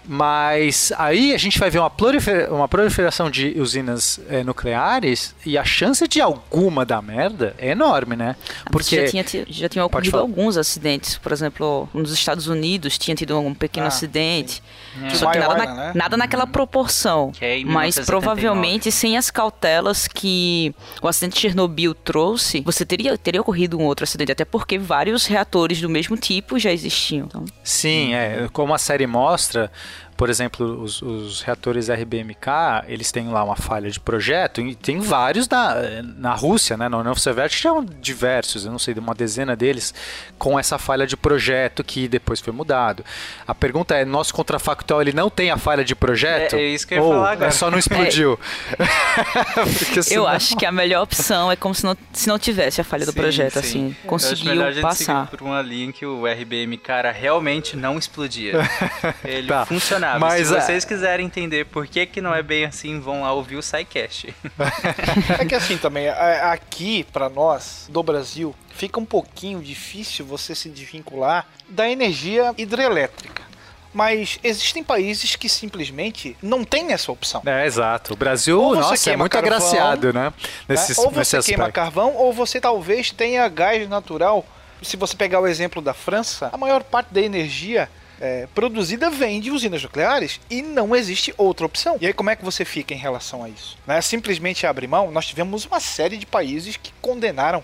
Mas 0.07 0.93
aí 0.97 1.33
a 1.33 1.37
gente 1.37 1.59
vai 1.59 1.69
ver 1.69 1.79
uma, 1.79 1.89
prolifer 1.89 2.51
uma 2.51 2.67
proliferação 2.67 3.29
de 3.29 3.59
usinas 3.59 4.19
é, 4.29 4.41
nucleares 4.41 5.35
e 5.45 5.57
a 5.57 5.65
chance 5.65 6.07
de 6.07 6.21
alguma 6.21 6.85
dar 6.85 7.01
merda 7.01 7.53
é 7.57 7.71
enorme, 7.71 8.15
né? 8.15 8.35
Porque 8.71 9.07
já 9.07 9.23
tinha, 9.23 9.45
já 9.47 9.67
tinha 9.67 9.83
ocorrido 9.83 10.17
alguns 10.17 10.55
acidentes. 10.55 11.17
Por 11.17 11.33
exemplo, 11.33 11.89
nos 11.93 12.11
Estados 12.13 12.47
Unidos 12.47 12.97
tinha 12.97 13.15
tido 13.15 13.37
um 13.37 13.53
pequeno 13.53 13.85
ah, 13.85 13.89
acidente. 13.89 14.63
É. 15.03 15.09
Só 15.09 15.29
que 15.29 15.39
nada, 15.39 15.55
na, 15.55 15.75
né? 15.75 15.91
nada 15.93 16.15
naquela 16.15 16.45
uhum. 16.45 16.51
proporção. 16.51 17.31
É 17.41 17.61
mas 17.65 17.99
provavelmente 17.99 18.91
sem 18.91 19.17
as 19.17 19.29
cautelas 19.29 20.07
que 20.07 20.73
o 21.01 21.07
acidente 21.07 21.35
de 21.35 21.41
Chernobyl 21.41 21.93
trouxe, 21.93 22.61
você 22.61 22.85
teria, 22.85 23.17
teria 23.17 23.41
ocorrido 23.41 23.77
um 23.77 23.83
outro 23.83 24.03
acidente. 24.05 24.31
Até 24.31 24.45
porque 24.45 24.79
vários 24.79 25.25
reatores 25.25 25.81
do 25.81 25.89
mesmo 25.89 26.15
tipo 26.15 26.57
já 26.57 26.71
existiam. 26.71 27.25
Então. 27.25 27.45
Sim, 27.63 28.13
é. 28.13 28.47
Como 28.53 28.73
a 28.73 28.77
série 28.77 29.05
mostra, 29.05 29.71
por 30.17 30.31
exemplo, 30.31 30.81
os, 30.81 30.99
os, 31.03 31.41
reatores 31.41 31.89
RBMK, 31.89 32.85
eles 32.87 33.11
têm 33.11 33.29
lá 33.29 33.43
uma 33.43 33.55
falha 33.55 33.89
de 33.91 33.99
projeto, 33.99 34.59
e 34.59 34.73
tem 34.73 34.99
vários 34.99 35.47
na, 35.47 35.75
na 36.17 36.33
Rússia, 36.33 36.75
né, 36.75 36.89
na 36.89 36.97
União 36.97 37.13
Soviética, 37.13 37.61
tinham 37.61 37.85
diversos, 38.01 38.65
eu 38.65 38.71
não 38.71 38.79
sei, 38.79 38.95
uma 38.95 39.13
dezena 39.13 39.55
deles, 39.55 39.93
com 40.39 40.57
essa 40.59 40.79
falha 40.79 41.05
de 41.05 41.15
projeto 41.15 41.83
que 41.83 42.07
depois 42.07 42.41
foi 42.41 42.51
mudado. 42.51 43.05
A 43.47 43.53
pergunta 43.53 43.95
é, 43.95 44.03
nosso 44.03 44.33
contrafactual, 44.33 45.01
ele 45.01 45.13
não 45.13 45.29
tem 45.29 45.51
a 45.51 45.57
falha 45.57 45.85
de 45.85 45.93
projeto? 45.93 46.55
É, 46.55 46.61
é 46.61 46.67
isso 46.69 46.87
que 46.87 46.95
eu 46.95 46.97
ia 46.97 47.03
falar 47.03 47.31
agora. 47.33 47.47
É 47.47 47.51
só 47.51 47.69
não 47.69 47.77
explodiu? 47.77 48.39
É. 48.77 50.01
senão... 50.01 50.23
Eu 50.23 50.27
acho 50.27 50.55
que 50.55 50.65
a 50.65 50.71
melhor 50.71 51.03
opção 51.03 51.51
é 51.51 51.55
como 51.55 51.73
se 51.73 51.83
não, 51.83 51.97
se 52.11 52.27
não 52.27 52.39
tivesse 52.39 52.81
a 52.81 52.83
falha 52.83 53.05
sim, 53.05 53.11
do 53.11 53.13
projeto, 53.13 53.53
sim. 53.53 53.59
assim, 53.59 53.95
conseguiu 54.05 54.53
eu 54.55 54.65
acho 54.65 54.81
passar. 54.81 55.27
Por 55.27 55.41
uma 55.41 55.61
linha 55.61 55.85
em 55.85 55.91
que 55.91 56.05
o 56.05 56.25
RBMK 56.25 57.11
realmente 57.13 57.75
não 57.75 57.97
explodia. 57.97 58.53
Ele 59.23 59.47
tá. 59.47 59.65
funcionava 59.65 60.06
mas, 60.19 60.47
Se 60.47 60.55
é- 60.55 60.61
vocês 60.61 60.85
quiserem 60.85 61.25
entender 61.25 61.65
por 61.65 61.87
que, 61.87 62.05
que 62.05 62.21
não 62.21 62.33
é 62.33 62.41
bem 62.41 62.65
assim, 62.65 62.99
vão 62.99 63.21
lá 63.23 63.33
ouvir 63.33 63.55
o 63.55 63.61
SciCast. 63.61 64.33
é 65.39 65.45
que 65.45 65.55
assim 65.55 65.77
também, 65.77 66.09
aqui 66.09 67.03
para 67.11 67.29
nós, 67.29 67.87
do 67.89 68.01
Brasil, 68.01 68.55
fica 68.69 68.99
um 68.99 69.05
pouquinho 69.05 69.61
difícil 69.61 70.25
você 70.25 70.53
se 70.55 70.69
desvincular 70.69 71.47
da 71.69 71.89
energia 71.89 72.53
hidrelétrica 72.57 73.47
mas 73.93 74.37
existem 74.43 74.83
países 74.83 75.35
que 75.35 75.49
simplesmente 75.49 76.37
não 76.39 76.63
têm 76.63 76.93
essa 76.93 77.11
opção. 77.11 77.41
É, 77.43 77.65
exato. 77.65 78.13
O 78.13 78.15
Brasil, 78.15 78.75
nossa, 78.75 79.09
é 79.09 79.17
muito 79.17 79.31
carvão, 79.31 79.55
agraciado, 79.55 80.13
né? 80.13 80.31
Nesse, 80.67 80.91
né? 80.91 81.03
Ou 81.03 81.09
você 81.09 81.41
queima 81.41 81.71
carvão, 81.71 82.13
ou 82.13 82.31
você 82.31 82.61
talvez 82.61 83.09
tenha 83.09 83.47
gás 83.47 83.89
natural. 83.89 84.45
Se 84.83 84.95
você 84.95 85.15
pegar 85.15 85.39
o 85.39 85.47
exemplo 85.47 85.81
da 85.81 85.95
França, 85.95 86.51
a 86.53 86.57
maior 86.57 86.83
parte 86.83 87.11
da 87.11 87.21
energia 87.21 87.89
é, 88.19 88.47
produzida 88.53 89.09
vem 89.09 89.39
de 89.39 89.51
usinas 89.51 89.81
nucleares 89.83 90.39
e 90.49 90.61
não 90.61 90.95
existe 90.95 91.33
outra 91.37 91.65
opção. 91.65 91.97
E 92.01 92.07
aí 92.07 92.13
como 92.13 92.29
é 92.29 92.35
que 92.35 92.45
você 92.45 92.65
fica 92.65 92.93
em 92.93 92.97
relação 92.97 93.43
a 93.43 93.49
isso? 93.49 93.77
Não 93.85 93.95
é 93.95 94.01
simplesmente 94.01 94.65
abrir 94.65 94.87
mão? 94.87 95.11
Nós 95.11 95.27
tivemos 95.27 95.65
uma 95.65 95.79
série 95.79 96.17
de 96.17 96.25
países 96.25 96.77
que 96.77 96.91
condenaram 97.01 97.63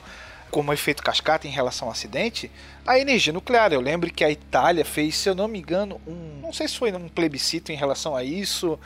como 0.52 0.72
efeito 0.72 1.02
cascata 1.02 1.48
em 1.48 1.52
relação 1.52 1.88
ao 1.88 1.92
acidente, 1.92 2.52
a 2.86 3.00
energia 3.00 3.34
nuclear. 3.34 3.74
Eu 3.74 3.82
lembro 3.82 4.13
que 4.13 4.24
a 4.24 4.30
Itália 4.30 4.86
fez, 4.86 5.16
se 5.16 5.28
eu 5.28 5.34
não 5.34 5.48
me 5.48 5.58
engano, 5.58 6.00
um. 6.06 6.42
Não 6.44 6.54
sei 6.54 6.68
se 6.68 6.78
foi 6.78 6.92
um 6.94 7.10
plebiscito 7.10 7.72
em 7.72 7.76
relação 7.76 8.16
a 8.16 8.24
isso 8.24 8.80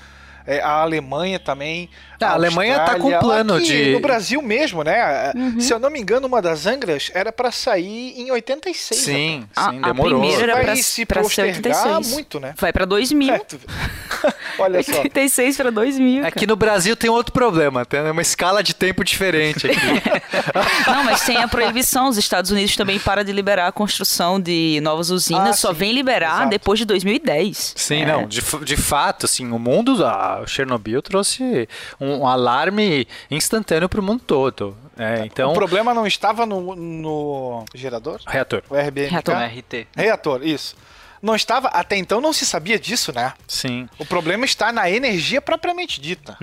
é, 0.48 0.62
a 0.62 0.70
Alemanha 0.82 1.38
também. 1.38 1.90
Ah, 2.20 2.28
a, 2.28 2.30
a 2.30 2.34
Alemanha 2.34 2.78
está 2.78 2.96
com 2.96 3.12
plano 3.20 3.56
aqui, 3.56 3.66
de. 3.66 3.92
No 3.92 4.00
Brasil 4.00 4.42
mesmo, 4.42 4.82
né? 4.84 5.32
Uhum. 5.36 5.60
Se 5.60 5.74
eu 5.74 5.78
não 5.78 5.90
me 5.90 6.00
engano, 6.00 6.26
uma 6.26 6.42
das 6.42 6.66
Angras 6.66 7.12
era 7.14 7.32
para 7.32 7.52
sair 7.52 8.20
em 8.20 8.32
86. 8.32 9.02
Sim, 9.02 9.48
sim, 9.54 9.82
demorou. 9.82 10.20
A 10.20 10.26
primeira 10.26 10.54
era 10.54 10.64
para 10.64 10.76
se 10.78 11.06
postergar 11.06 12.02
muito, 12.02 12.40
né? 12.40 12.54
Vai 12.58 12.72
para 12.72 12.86
2000. 12.86 13.34
É, 13.36 13.42
Olha 14.58 14.82
só. 14.82 14.94
86 14.94 15.58
para 15.58 15.70
2000. 15.70 16.26
É 16.26 16.32
que 16.32 16.48
no 16.48 16.56
Brasil 16.56 16.96
tem 16.96 17.10
outro 17.10 17.34
problema, 17.34 17.86
tem 17.86 18.00
uma 18.10 18.22
escala 18.22 18.64
de 18.64 18.74
tempo 18.74 19.04
diferente 19.04 19.68
aqui. 19.68 19.78
Não, 20.88 21.04
mas 21.04 21.22
tem 21.22 21.38
a 21.38 21.48
proibição. 21.48 22.08
Os 22.08 22.18
Estados 22.18 22.52
Unidos 22.52 22.76
também 22.76 23.00
para 23.00 23.24
de 23.24 23.32
liberar 23.32 23.68
a 23.68 23.72
construção 23.72 24.40
de 24.40 24.80
novas 24.82 25.10
usinas. 25.10 25.50
Ah, 25.50 25.54
só 25.54 25.74
sim. 25.74 25.80
vem 25.80 25.92
liberar 25.94 26.36
Exato. 26.38 26.50
depois 26.50 26.80
de 26.80 26.86
2010. 26.86 27.74
Sim, 27.76 28.04
É. 28.04 28.06
não, 28.06 28.28
de, 28.28 28.42
de 28.64 28.78
fato, 28.78 29.26
assim, 29.26 29.52
o 29.52 29.60
mundo, 29.60 30.06
a 30.06 30.37
Chernobyl 30.46 31.02
trouxe 31.02 31.68
um, 32.00 32.20
um 32.20 32.28
alarme 32.28 33.08
instantâneo 33.32 33.88
para 33.90 34.00
o 34.00 34.04
mundo 34.04 34.22
todo. 34.28 34.78
É, 34.98 35.26
então, 35.26 35.52
O 35.52 35.54
problema 35.54 35.94
não 35.94 36.06
estava 36.06 36.46
no, 36.46 36.76
no 36.76 37.66
gerador? 37.74 38.20
reator. 38.28 38.62
O 38.70 38.76
RBMK? 38.76 39.10
Reator. 39.12 39.36
No 39.36 39.46
RT. 39.46 39.88
Reator, 39.96 40.44
isso. 40.44 40.76
Não 41.22 41.36
estava, 41.36 41.68
até 41.70 41.98
então 41.98 42.22
não 42.22 42.32
se 42.34 42.46
sabia 42.46 42.80
disso, 42.80 43.12
né? 43.14 43.34
Sim. 43.48 43.88
O 43.98 44.06
problema 44.06 44.46
está 44.46 44.72
na 44.72 44.90
energia 44.90 45.42
propriamente 45.42 46.00
dita. 46.00 46.38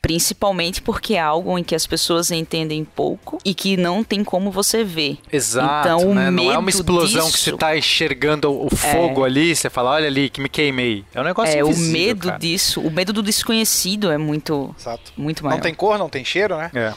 Principalmente 0.00 0.80
porque 0.82 1.14
é 1.14 1.20
algo 1.20 1.58
em 1.58 1.64
que 1.64 1.74
as 1.74 1.86
pessoas 1.86 2.30
entendem 2.30 2.84
pouco 2.84 3.38
e 3.44 3.54
que 3.54 3.76
não 3.76 4.02
tem 4.04 4.22
como 4.22 4.50
você 4.50 4.84
ver. 4.84 5.18
Exato, 5.32 5.88
Então, 5.88 6.10
o 6.10 6.14
né? 6.14 6.30
Não 6.30 6.52
é 6.52 6.58
uma 6.58 6.70
explosão 6.70 7.26
que 7.26 7.32
disso- 7.32 7.50
você 7.50 7.56
tá 7.56 7.76
enxergando 7.76 8.52
o 8.52 8.74
fogo 8.74 9.24
ali, 9.24 9.54
você 9.54 9.68
fala, 9.70 9.90
olha 9.92 10.06
ali, 10.06 10.28
que 10.30 10.40
me 10.40 10.48
queimei. 10.48 11.04
É 11.14 11.20
um 11.20 11.24
negócio 11.24 11.56
É, 11.58 11.64
o 11.64 11.76
medo 11.76 12.28
cara. 12.28 12.38
disso, 12.38 12.80
o 12.80 12.90
medo 12.90 13.12
do 13.12 13.22
desconhecido 13.22 14.10
é 14.10 14.18
muito, 14.18 14.74
Exato. 14.78 15.12
muito 15.16 15.42
maior. 15.44 15.56
Não 15.56 15.62
tem 15.62 15.74
cor, 15.74 15.98
não 15.98 16.08
tem 16.08 16.24
cheiro, 16.24 16.56
né? 16.56 16.70
É. 16.74 16.92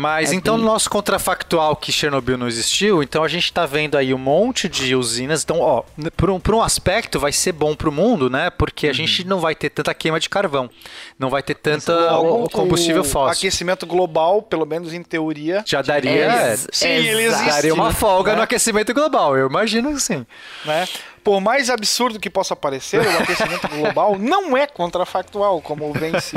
Mas 0.00 0.30
É 0.30 0.36
então, 0.36 0.54
bem- 0.54 0.64
no 0.64 0.70
nosso 0.70 0.88
contrafactual 0.88 1.74
que 1.74 1.90
Chernobyl 1.90 2.38
não 2.38 2.46
existiu, 2.46 3.02
então 3.02 3.24
a 3.24 3.28
gente 3.28 3.52
tá 3.52 3.66
vendo 3.66 3.98
aí 3.98 4.14
um 4.14 4.18
monte 4.18 4.68
de 4.68 4.94
usinas. 4.94 5.42
Então, 5.42 5.58
ó, 5.60 5.82
por 6.16 6.30
um, 6.30 6.38
por 6.38 6.54
um 6.54 6.62
aspecto 6.62 7.18
vai 7.18 7.32
ser 7.32 7.50
bom 7.50 7.74
pro 7.74 7.90
mundo, 7.90 8.30
né? 8.30 8.48
Porque 8.48 8.86
a 8.86 8.92
gente 8.92 9.24
não 9.26 9.40
vai 9.40 9.56
ter 9.56 9.70
tanta 9.70 9.92
queima 9.92 10.20
de 10.20 10.28
carvão, 10.28 10.70
não 11.18 11.28
vai 11.28 11.42
ter 11.42 11.56
tanta 11.56 12.16
o 12.16 12.48
combustível 12.48 13.02
o 13.02 13.04
fóssil. 13.04 13.48
aquecimento 13.48 13.86
global, 13.86 14.40
pelo 14.40 14.64
menos 14.64 14.92
em 14.94 15.02
teoria, 15.02 15.64
Já 15.66 15.82
daria, 15.82 16.12
É, 16.12 16.56
Sim, 16.56 16.86
ele 16.86 17.24
existe, 17.24 17.46
daria 17.48 17.74
uma 17.74 17.92
folga 17.92 18.30
né? 18.30 18.36
no 18.36 18.42
aquecimento 18.44 18.94
global, 18.94 19.36
eu 19.36 19.48
imagino 19.48 19.92
que 19.92 20.00
sim. 20.00 20.24
né? 20.64 20.86
Por 21.22 21.40
mais 21.40 21.70
absurdo 21.70 22.18
que 22.18 22.30
possa 22.30 22.56
parecer, 22.56 23.00
o 23.00 23.18
aquecimento 23.18 23.68
global 23.68 24.18
não 24.18 24.56
é 24.56 24.66
contrafactual, 24.66 25.60
como 25.60 25.92
vem 25.92 26.18
se 26.20 26.36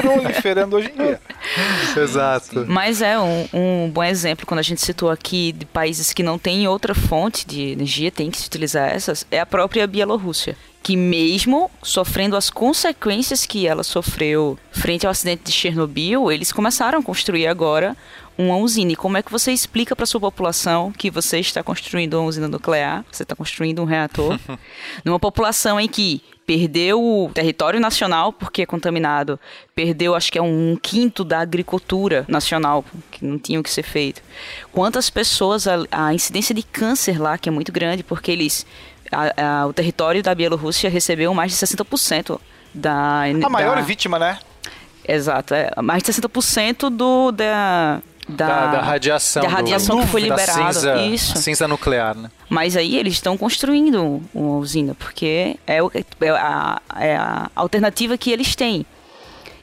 proliferando 0.00 0.76
hoje 0.76 0.90
em 0.90 0.96
dia. 0.96 1.20
Exato. 1.96 2.64
Mas 2.68 3.02
é 3.02 3.18
um, 3.18 3.48
um 3.52 3.90
bom 3.90 4.04
exemplo, 4.04 4.46
quando 4.46 4.60
a 4.60 4.62
gente 4.62 4.80
citou 4.80 5.10
aqui 5.10 5.52
de 5.52 5.66
países 5.66 6.12
que 6.12 6.22
não 6.22 6.38
têm 6.38 6.68
outra 6.68 6.94
fonte 6.94 7.46
de 7.46 7.72
energia, 7.72 8.10
tem 8.10 8.30
que 8.30 8.38
se 8.38 8.46
utilizar 8.46 8.90
essas, 8.90 9.26
é 9.30 9.40
a 9.40 9.46
própria 9.46 9.86
Bielorrússia. 9.86 10.56
Que 10.80 10.96
mesmo 10.96 11.70
sofrendo 11.82 12.36
as 12.36 12.48
consequências 12.48 13.44
que 13.44 13.66
ela 13.66 13.82
sofreu 13.82 14.56
frente 14.70 15.06
ao 15.06 15.10
acidente 15.10 15.42
de 15.44 15.52
Chernobyl, 15.52 16.30
eles 16.30 16.52
começaram 16.52 17.00
a 17.00 17.02
construir 17.02 17.46
agora 17.46 17.96
uma 18.38 18.56
usina. 18.56 18.92
E 18.92 18.96
como 18.96 19.16
é 19.16 19.22
que 19.22 19.32
você 19.32 19.50
explica 19.52 19.94
para 19.96 20.06
sua 20.06 20.20
população 20.20 20.92
que 20.92 21.10
você 21.10 21.38
está 21.40 21.62
construindo 21.62 22.14
uma 22.14 22.22
usina 22.28 22.46
nuclear, 22.48 23.04
você 23.10 23.24
está 23.24 23.34
construindo 23.34 23.82
um 23.82 23.84
reator, 23.84 24.38
numa 25.04 25.18
população 25.18 25.78
em 25.80 25.88
que 25.88 26.22
perdeu 26.46 27.02
o 27.02 27.30
território 27.34 27.78
nacional 27.78 28.32
porque 28.32 28.62
é 28.62 28.66
contaminado, 28.66 29.38
perdeu 29.74 30.14
acho 30.14 30.32
que 30.32 30.38
é 30.38 30.42
um 30.42 30.78
quinto 30.80 31.22
da 31.22 31.40
agricultura 31.40 32.24
nacional 32.26 32.82
que 33.10 33.22
não 33.24 33.38
tinha 33.38 33.60
o 33.60 33.62
que 33.62 33.68
ser 33.70 33.82
feito. 33.82 34.22
Quantas 34.72 35.10
pessoas 35.10 35.66
a, 35.66 35.74
a 35.90 36.14
incidência 36.14 36.54
de 36.54 36.62
câncer 36.62 37.20
lá 37.20 37.36
que 37.36 37.50
é 37.50 37.52
muito 37.52 37.70
grande 37.70 38.02
porque 38.02 38.30
eles 38.30 38.64
a- 39.12 39.60
a- 39.62 39.66
o 39.66 39.72
território 39.74 40.22
da 40.22 40.34
Bielorrússia 40.34 40.88
recebeu 40.88 41.34
mais 41.34 41.50
de 41.52 41.58
60% 41.58 42.40
da 42.72 43.22
A 43.44 43.48
maior 43.50 43.76
da, 43.76 43.82
vítima, 43.82 44.18
né? 44.18 44.38
Exato, 45.06 45.52
é, 45.54 45.70
mais 45.82 46.02
de 46.02 46.12
60% 46.12 46.88
do 46.90 47.30
da 47.32 48.00
da, 48.28 48.46
Da, 48.46 48.66
da 48.72 48.80
radiação. 48.82 49.42
da 49.42 49.48
do- 49.48 49.54
radiação 49.54 50.00
que 50.00 50.06
foi 50.08 50.20
da 50.28 50.36
liberada. 50.36 50.72
cinza, 50.72 50.96
Isso. 51.06 51.38
cinza 51.38 51.66
nuclear, 51.66 52.14
né? 52.16 52.30
Mas 52.48 52.76
aí 52.76 52.96
eles 52.96 53.14
estão 53.14 53.36
construindo 53.36 54.22
uma 54.34 54.56
usina, 54.58 54.94
porque 54.94 55.56
é, 55.66 55.82
o- 55.82 55.90
é 55.94 56.28
a, 56.30 56.80
é 56.98 57.16
a 57.16 57.50
alternativa 57.56 58.18
que 58.18 58.30
eles 58.30 58.54
têm. 58.54 58.84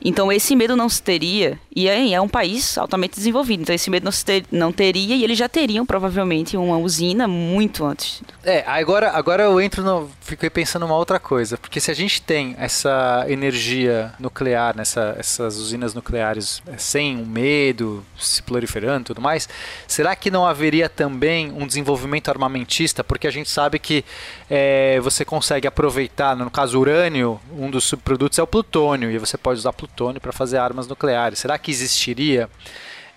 Então 0.08 0.32
esse 0.32 0.56
medo 0.56 0.76
não 0.76 0.88
se 0.88 1.02
teria, 1.02 1.60
e 1.76 1.88
é, 1.88 2.12
é 2.12 2.22
um 2.22 2.28
país 2.28 2.78
altamente 2.78 3.16
desenvolvido, 3.16 3.62
então 3.64 3.74
esse 3.74 3.90
medo 3.90 4.04
não, 4.04 4.12
se 4.12 4.24
ter- 4.24 4.46
não 4.52 4.72
teria, 4.72 5.16
e 5.16 5.24
eles 5.24 5.36
já 5.36 5.50
teriam 5.50 5.84
provavelmente 5.84 6.56
uma 6.56 6.78
usina 6.78 7.28
muito 7.28 7.84
antes. 7.84 8.22
É, 8.44 8.64
agora, 8.68 9.10
agora 9.12 9.44
eu 9.44 9.60
entro 9.60 9.84
no. 9.84 10.08
Fiquei 10.26 10.50
pensando 10.50 10.88
uma 10.88 10.96
outra 10.96 11.20
coisa. 11.20 11.56
Porque 11.56 11.80
se 11.80 11.92
a 11.92 11.94
gente 11.94 12.20
tem 12.20 12.56
essa 12.58 13.26
energia 13.30 14.12
nuclear, 14.20 14.76
nessa, 14.76 15.16
essas 15.20 15.56
usinas 15.58 15.94
nucleares 15.94 16.64
é, 16.66 16.80
sem 16.80 17.16
um 17.16 17.26
medo, 17.28 18.04
se 18.18 18.42
proliferando 18.42 19.02
e 19.02 19.06
tudo 19.06 19.22
mais, 19.22 19.48
será 19.88 20.16
que 20.16 20.32
não 20.32 20.44
haveria 20.44 20.90
também 20.90 21.52
um 21.52 21.68
desenvolvimento 21.68 22.30
armamentista? 22.30 23.04
Porque 23.04 23.28
a 23.28 23.32
gente 23.32 23.52
sabe 23.52 23.78
que 23.78 24.04
é, 24.50 25.00
você 25.00 25.24
consegue 25.24 25.68
aproveitar, 25.68 26.36
no 26.36 26.50
caso 26.50 26.80
urânio, 26.80 27.40
um 27.56 27.70
dos 27.70 27.84
subprodutos 27.84 28.40
é 28.40 28.42
o 28.42 28.48
plutônio, 28.48 29.12
e 29.12 29.20
você 29.20 29.38
pode 29.38 29.60
usar 29.60 29.74
plutônio 29.74 30.20
para 30.20 30.32
fazer 30.32 30.58
armas 30.58 30.88
nucleares. 30.88 31.38
Será 31.38 31.56
que 31.60 31.70
existiria 31.70 32.50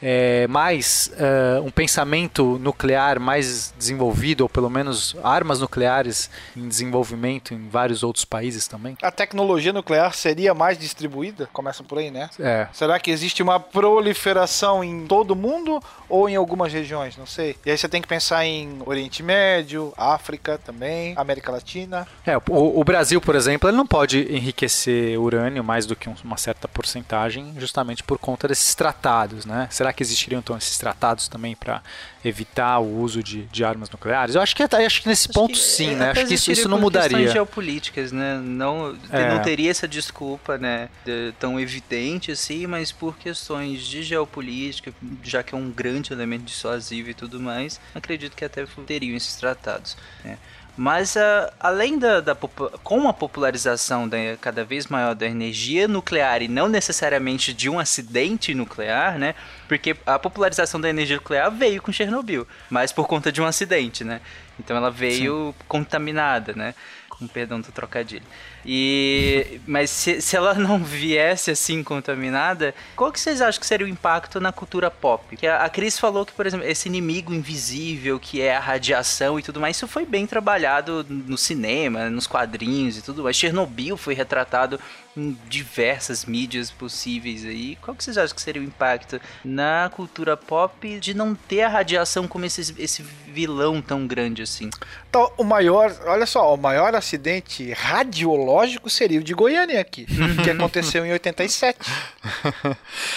é, 0.00 0.46
mais 0.48 1.10
eh, 1.16 1.60
um 1.62 1.70
pensamento 1.70 2.58
nuclear 2.60 3.18
mais 3.18 3.74
desenvolvido, 3.76 4.42
ou 4.42 4.48
pelo 4.48 4.70
menos 4.70 5.16
armas 5.24 5.60
nucleares 5.60 6.30
em 6.56 6.68
desenvolvimento 6.68 7.52
em 7.52 7.68
vários 7.68 8.02
outros 8.02 8.24
países 8.24 8.68
também? 8.68 8.96
A 9.02 9.10
tecnologia 9.10 9.72
nuclear 9.72 10.14
seria 10.14 10.54
mais 10.54 10.78
distribuída? 10.78 11.48
Começa 11.52 11.82
por 11.82 11.98
aí, 11.98 12.10
né? 12.10 12.30
É. 12.38 12.68
Será 12.72 12.98
que 13.00 13.10
existe 13.10 13.42
uma 13.42 13.58
proliferação 13.58 14.82
em 14.84 15.06
todo 15.06 15.32
o 15.32 15.36
mundo 15.36 15.80
ou 16.08 16.28
em 16.28 16.36
algumas 16.36 16.72
regiões? 16.72 17.16
Não 17.16 17.26
sei. 17.26 17.56
E 17.66 17.70
aí 17.70 17.76
você 17.76 17.88
tem 17.88 18.00
que 18.00 18.08
pensar 18.08 18.44
em 18.46 18.78
Oriente 18.86 19.22
Médio, 19.22 19.92
África 19.96 20.58
também, 20.64 21.14
América 21.16 21.50
Latina. 21.52 22.06
É, 22.24 22.36
o, 22.36 22.80
o 22.80 22.84
Brasil, 22.84 23.20
por 23.20 23.34
exemplo, 23.34 23.68
ele 23.68 23.76
não 23.76 23.86
pode 23.86 24.20
enriquecer 24.32 25.18
urânio 25.18 25.62
mais 25.64 25.86
do 25.86 25.94
que 25.96 26.08
um- 26.08 26.14
uma 26.24 26.36
certa 26.36 26.68
porcentagem, 26.68 27.54
justamente 27.58 28.02
por 28.02 28.18
conta 28.18 28.48
desses 28.48 28.74
tratados, 28.74 29.44
né? 29.44 29.66
Será 29.70 29.87
que 29.92 30.02
existiriam 30.02 30.38
então 30.40 30.56
esses 30.56 30.76
tratados 30.78 31.28
também 31.28 31.54
para 31.56 31.82
evitar 32.24 32.78
o 32.80 33.00
uso 33.00 33.22
de, 33.22 33.42
de 33.46 33.64
armas 33.64 33.88
nucleares? 33.90 34.34
Eu 34.34 34.40
acho 34.42 34.54
que 34.54 34.62
acho 34.62 35.02
que 35.02 35.08
nesse 35.08 35.28
ponto 35.28 35.52
que, 35.52 35.58
sim, 35.58 35.92
é, 35.92 35.96
né? 35.96 36.10
Acho 36.10 36.26
que 36.26 36.34
isso, 36.34 36.50
isso 36.52 36.68
não 36.68 36.78
mudaria. 36.80 37.30
geopolíticas, 37.30 38.12
né? 38.12 38.38
Não, 38.42 38.96
É. 39.10 39.34
não 39.34 39.42
teria 39.42 39.70
essa 39.70 39.86
desculpa, 39.88 40.58
né? 40.58 40.88
de- 41.04 41.32
tão 41.38 41.58
evidente 41.60 42.30
assim, 42.32 42.66
mas 42.66 42.90
por 42.92 43.16
questões 43.16 43.82
de 43.82 44.02
geopolítica, 44.02 44.92
já 45.22 45.42
que 45.42 45.54
é 45.54 45.58
um 45.58 45.70
grande 45.70 46.12
elemento 46.12 46.44
dissuasivo 46.44 47.10
e 47.10 47.14
tudo 47.14 47.40
mais, 47.40 47.80
acredito 47.94 48.36
que 48.36 48.44
até 48.44 48.66
teriam 48.86 49.16
esses 49.16 49.36
tratados. 49.36 49.96
né? 50.24 50.38
Mas 50.78 51.16
ah, 51.16 51.52
além 51.58 51.98
da, 51.98 52.20
da 52.20 52.36
com 52.36 53.08
a 53.08 53.12
popularização 53.12 54.08
da, 54.08 54.16
cada 54.40 54.62
vez 54.64 54.86
maior 54.86 55.12
da 55.12 55.26
energia 55.26 55.88
nuclear 55.88 56.40
e 56.40 56.46
não 56.46 56.68
necessariamente 56.68 57.52
de 57.52 57.68
um 57.68 57.80
acidente 57.80 58.54
nuclear, 58.54 59.18
né? 59.18 59.34
Porque 59.66 59.96
a 60.06 60.20
popularização 60.20 60.80
da 60.80 60.88
energia 60.88 61.16
nuclear 61.16 61.50
veio 61.50 61.82
com 61.82 61.90
Chernobyl, 61.90 62.46
mas 62.70 62.92
por 62.92 63.08
conta 63.08 63.32
de 63.32 63.42
um 63.42 63.44
acidente, 63.44 64.04
né? 64.04 64.20
Então 64.56 64.76
ela 64.76 64.88
veio 64.88 65.52
contaminada, 65.66 66.52
né? 66.52 66.72
Com 67.08 67.26
perdão 67.26 67.60
do 67.60 67.72
trocadilho. 67.72 68.22
E 68.64 69.60
mas 69.66 69.90
se, 69.90 70.20
se 70.20 70.36
ela 70.36 70.54
não 70.54 70.82
viesse 70.82 71.50
assim 71.50 71.82
contaminada, 71.82 72.74
qual 72.96 73.12
que 73.12 73.20
vocês 73.20 73.40
acham 73.40 73.60
que 73.60 73.66
seria 73.66 73.86
o 73.86 73.88
impacto 73.88 74.40
na 74.40 74.52
cultura 74.52 74.90
pop? 74.90 75.36
Que 75.36 75.46
a, 75.46 75.64
a 75.64 75.68
Cris 75.68 75.98
falou 75.98 76.26
que, 76.26 76.32
por 76.32 76.46
exemplo, 76.46 76.66
esse 76.66 76.88
inimigo 76.88 77.32
invisível 77.32 78.18
que 78.18 78.40
é 78.40 78.56
a 78.56 78.60
radiação 78.60 79.38
e 79.38 79.42
tudo 79.42 79.60
mais, 79.60 79.76
isso 79.76 79.86
foi 79.86 80.04
bem 80.04 80.26
trabalhado 80.26 81.06
no 81.08 81.38
cinema, 81.38 82.10
nos 82.10 82.26
quadrinhos 82.26 82.98
e 82.98 83.02
tudo 83.02 83.22
mais. 83.22 83.36
Chernobyl 83.36 83.96
foi 83.96 84.14
retratado 84.14 84.80
em 85.16 85.36
diversas 85.48 86.24
mídias 86.24 86.70
possíveis 86.70 87.44
aí. 87.44 87.76
Qual 87.76 87.96
que 87.96 88.04
vocês 88.04 88.18
acham 88.18 88.34
que 88.34 88.42
seria 88.42 88.62
o 88.62 88.64
impacto 88.64 89.20
na 89.44 89.90
cultura 89.92 90.36
pop 90.36 91.00
de 91.00 91.14
não 91.14 91.34
ter 91.34 91.62
a 91.62 91.68
radiação 91.68 92.28
como 92.28 92.44
esse, 92.44 92.74
esse 92.78 93.02
vilão 93.02 93.82
tão 93.82 94.06
grande 94.06 94.42
assim? 94.42 94.70
Então, 95.08 95.32
o 95.36 95.44
maior, 95.44 95.94
olha 96.06 96.26
só, 96.26 96.54
o 96.54 96.56
maior 96.56 96.94
acidente 96.94 97.72
radiológico 97.72 98.47
seria 98.88 99.20
o 99.20 99.22
de 99.22 99.34
Goiânia 99.34 99.80
aqui, 99.80 100.06
que 100.42 100.50
aconteceu 100.50 101.04
em 101.04 101.12
87. 101.12 101.78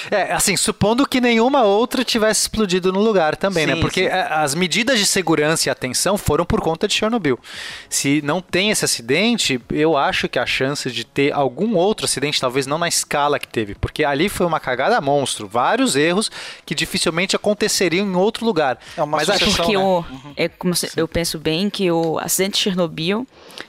É, 0.09 0.31
assim, 0.33 0.55
supondo 0.57 1.07
que 1.07 1.21
nenhuma 1.21 1.63
outra 1.63 2.03
tivesse 2.03 2.41
explodido 2.41 2.91
no 2.91 2.99
lugar 3.01 3.35
também, 3.35 3.65
né? 3.65 3.75
Sim, 3.75 3.81
Porque 3.81 4.01
sim. 4.01 4.07
é, 4.07 4.27
as 4.31 4.53
medidas 4.55 4.99
de 4.99 5.05
segurança 5.05 5.67
e 5.67 5.71
atenção 5.71 6.17
foram 6.17 6.45
por 6.45 6.61
conta 6.61 6.87
de 6.87 6.93
Chernobyl. 6.93 7.39
Se 7.89 8.21
não 8.23 8.41
tem 8.41 8.69
esse 8.71 8.83
acidente, 8.85 9.59
eu 9.71 9.97
acho 9.97 10.27
que 10.27 10.39
a 10.39 10.45
chance 10.45 10.89
de 10.91 11.03
ter 11.03 11.31
algum 11.33 11.75
outro 11.75 12.05
acidente, 12.05 12.39
talvez 12.39 12.65
não 12.67 12.77
na 12.77 12.87
escala 12.87 13.39
que 13.39 13.47
teve, 13.47 13.75
porque 13.75 14.03
ali 14.03 14.29
foi 14.29 14.45
uma 14.45 14.59
cagada 14.59 14.99
monstro, 15.01 15.47
vários 15.47 15.95
erros 15.95 16.29
que 16.65 16.75
dificilmente 16.75 17.35
aconteceriam 17.35 18.05
em 18.07 18.15
outro 18.15 18.45
lugar. 18.45 18.77
É 18.97 19.01
uma 19.01 19.17
Mas 19.17 19.29
acho 19.29 19.45
sucessão, 19.45 19.65
Porque 19.65 19.77
né? 19.77 19.83
o, 19.83 20.05
é 20.35 20.47
como 20.49 20.75
se- 20.75 20.91
eu 20.95 21.07
penso 21.07 21.39
bem 21.39 21.69
que 21.69 21.89
o 21.91 22.19
acidente 22.19 22.53
de 22.53 22.59
Chernobyl 22.59 23.27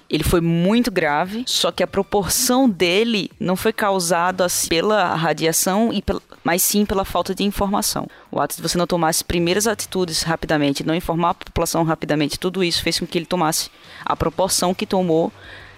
ele 0.08 0.22
foi 0.24 0.40
muito 0.42 0.90
grave, 0.90 1.42
só 1.52 1.70
que 1.70 1.82
a 1.82 1.86
proporção 1.86 2.68
dele 2.68 3.30
não 3.38 3.56
foi 3.56 3.72
causada 3.72 4.44
assim, 4.46 4.68
pela 4.68 5.14
radiação, 5.14 5.92
e 5.92 6.00
pela- 6.00 6.22
mas 6.42 6.62
sim 6.62 6.86
pela 6.86 7.04
falta 7.04 7.34
de 7.34 7.44
informação. 7.44 8.06
O 8.30 8.40
ato 8.40 8.56
de 8.56 8.62
você 8.62 8.78
não 8.78 8.86
tomar 8.86 9.08
as 9.10 9.22
primeiras 9.22 9.66
atitudes 9.66 10.22
rapidamente, 10.22 10.82
não 10.84 10.94
informar 10.94 11.30
a 11.30 11.34
população 11.34 11.84
rapidamente, 11.84 12.38
tudo 12.38 12.64
isso 12.64 12.82
fez 12.82 12.98
com 12.98 13.06
que 13.06 13.18
ele 13.18 13.26
tomasse 13.26 13.70
a 14.04 14.16
proporção 14.16 14.72
que 14.72 14.86
tomou 14.86 15.32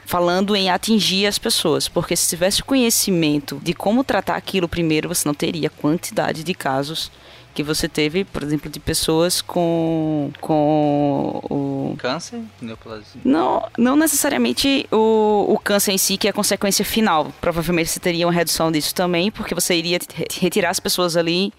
falando 0.07 0.55
em 0.55 0.71
atingir 0.71 1.27
as 1.27 1.39
pessoas, 1.39 1.89
porque 1.89 2.15
se 2.15 2.29
tivesse 2.29 2.63
conhecimento 2.63 3.59
de 3.63 3.75
como 3.75 4.05
tratar 4.05 4.37
aquilo 4.37 4.69
primeiro, 4.69 5.09
você 5.09 5.27
não 5.27 5.35
teria 5.35 5.71
quantidade 5.71 6.45
de 6.45 6.55
casos 6.55 7.11
que 7.55 7.63
você 7.63 7.89
teve, 7.89 8.25
por 8.25 8.43
exemplo, 8.43 8.69
de 8.71 8.81
pessoas 8.81 9.41
com 9.41 10.31
com 10.41 11.41
o 11.49 11.97
Câncer, 11.99 12.41
neoplasia. 12.61 13.21
não, 13.25 13.67
não 13.79 13.97
necessariamente 13.97 14.87
o, 14.91 15.47
o 15.49 15.59
câncer 15.59 15.93
em 15.93 15.99
si, 15.99 16.17
que 16.17 16.27
é 16.27 16.31
a 16.31 16.35
consequência 16.35 16.85
final. 16.85 17.33
Provavelmente 17.41 17.91
você 17.91 18.01
teria 18.01 18.27
uma 18.27 18.33
redução 18.33 18.71
disso 18.73 18.95
também, 18.95 19.31
porque 19.31 19.55
você 19.55 19.75
iria 19.77 19.99
re- 20.15 20.27
retirar 20.41 20.71
as 20.71 20.81
pessoas 20.81 21.17
ali 21.17 21.53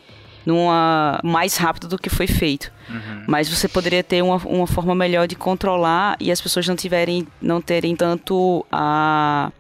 numa 0.46 1.20
mais 1.24 1.58
rápido 1.58 1.88
do 1.88 1.98
que 1.98 2.10
foi 2.10 2.28
feito. 2.28 2.72
Mas 3.28 3.50
você 3.50 3.68
poderia 3.68 4.04
ter 4.04 4.22
uma, 4.22 4.36
uma 4.46 4.68
forma 4.68 4.94
melhor 4.94 5.28
de 5.28 5.36
controlar 5.36 6.16
e 6.20 6.32
as 6.32 6.40
pessoas 6.40 6.68
não 6.68 6.76
tiverem 6.76 7.26
não 7.42 7.60
terem 7.60 7.96
tanto 7.96 8.64
a 8.72 9.52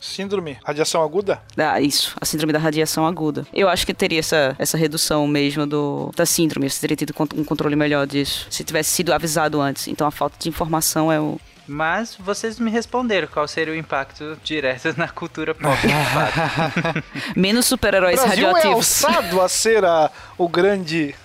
Síndrome, 0.00 0.58
radiação 0.64 1.02
aguda? 1.02 1.40
ah, 1.56 1.80
isso, 1.80 2.14
a 2.20 2.24
síndrome 2.24 2.52
da 2.52 2.58
radiação 2.58 3.06
aguda. 3.06 3.46
Eu 3.52 3.68
acho 3.68 3.84
que 3.86 3.92
teria 3.94 4.20
essa, 4.20 4.54
essa 4.58 4.76
redução 4.76 5.26
mesmo 5.26 5.66
do, 5.66 6.12
da 6.16 6.24
síndrome. 6.24 6.68
Você 6.70 6.80
teria 6.80 6.96
tido 6.96 7.14
um 7.36 7.44
controle 7.44 7.74
melhor 7.76 8.06
disso. 8.06 8.46
Se 8.50 8.62
tivesse 8.64 8.90
sido 8.90 9.12
avisado 9.12 9.60
antes. 9.60 9.88
Então 9.88 10.06
a 10.06 10.10
falta 10.10 10.36
de 10.38 10.48
informação 10.48 11.10
é 11.10 11.20
o. 11.20 11.40
Mas 11.66 12.16
vocês 12.18 12.58
me 12.58 12.70
responderam 12.70 13.28
qual 13.28 13.46
seria 13.46 13.74
o 13.74 13.76
impacto 13.76 14.38
direto 14.42 14.94
na 14.96 15.06
cultura 15.08 15.54
pop. 15.54 15.76
de 15.86 15.92
fato. 15.92 17.04
Menos 17.36 17.66
O 17.66 17.68
super-heróis 17.68 18.18
Brasil 18.22 18.48
é 18.48 18.52
radioativos. 18.52 19.04
alçado 19.04 19.40
a 19.40 19.48
ser 19.48 19.84
a- 19.84 20.10
o 20.38 20.48
grande... 20.48 21.14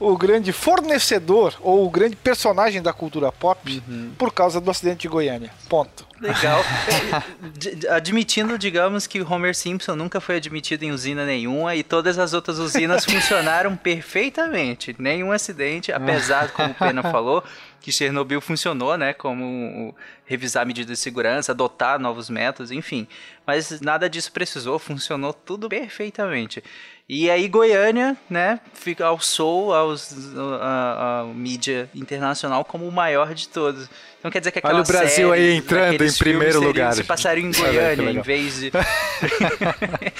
o 0.00 0.16
grande 0.16 0.50
fornecedor 0.50 1.54
ou 1.60 1.84
o 1.86 1.90
grande 1.90 2.16
personagem 2.16 2.80
da 2.80 2.92
cultura 2.92 3.30
pop 3.30 3.82
por 4.18 4.32
causa 4.32 4.58
do 4.60 4.70
acidente 4.70 5.02
de 5.02 5.08
Goiânia. 5.08 5.50
Ponto. 5.68 6.08
Legal. 6.20 6.64
D- 7.54 7.86
Admitindo, 7.88 8.58
digamos, 8.58 9.06
que 9.06 9.20
o 9.20 9.30
Homer 9.32 9.54
Simpson 9.54 9.94
nunca 9.94 10.20
foi 10.20 10.36
admitido 10.36 10.84
em 10.84 10.90
usina 10.92 11.24
nenhuma 11.26 11.76
e 11.76 11.82
todas 11.82 12.18
as 12.18 12.32
outras 12.32 12.58
usinas 12.58 13.04
funcionaram 13.06 13.76
perfeitamente. 13.76 14.94
Nenhum 14.98 15.32
acidente, 15.32 15.92
apesar, 15.92 16.50
como 16.52 16.70
o 16.70 16.74
Pena 16.74 17.02
falou, 17.12 17.42
que 17.80 17.90
Chernobyl 17.92 18.40
funcionou, 18.40 18.96
né? 18.98 19.12
Como 19.14 19.94
revisar 20.26 20.66
medidas 20.66 20.96
de 20.98 21.02
segurança, 21.02 21.52
adotar 21.52 21.98
novos 21.98 22.28
métodos, 22.28 22.70
enfim. 22.70 23.06
Mas 23.46 23.80
nada 23.80 24.08
disso 24.08 24.30
precisou, 24.32 24.78
funcionou 24.78 25.32
tudo 25.32 25.68
perfeitamente. 25.68 26.62
E 27.12 27.28
aí 27.28 27.48
Goiânia, 27.48 28.16
né, 28.30 28.60
fica 28.72 29.04
ao 29.04 29.18
sol, 29.18 29.74
aos, 29.74 30.14
a, 30.60 31.22
a 31.22 31.24
mídia 31.24 31.90
internacional 31.92 32.64
como 32.64 32.86
o 32.86 32.92
maior 32.92 33.34
de 33.34 33.48
todos. 33.48 33.90
Então 34.20 34.30
quer 34.30 34.38
dizer 34.38 34.52
que 34.52 34.60
Olha 34.62 34.78
aquela 34.78 34.84
o 34.84 34.86
Brasil 34.86 35.32
aí 35.32 35.40
série, 35.40 35.54
entrando 35.56 35.94
aqueles 35.94 36.14
em 36.14 36.18
primeiro 36.20 36.60
lugar. 36.60 36.92
Se 36.92 37.02
passariam 37.02 37.50
em 37.50 37.60
Olha 37.62 37.88
aí, 37.88 37.96
Goiânia 37.96 38.12
em 38.20 38.22
vez 38.22 38.60
de 38.60 38.70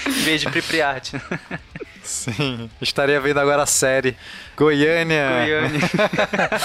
em 0.05 0.23
vez 0.23 0.41
de 0.41 0.49
Pripyat. 0.49 1.13
Sim, 2.03 2.69
estaria 2.81 3.21
vendo 3.21 3.39
agora 3.39 3.63
a 3.63 3.67
série 3.67 4.17
Goiânia, 4.57 5.29
Goiânia. 5.29 5.79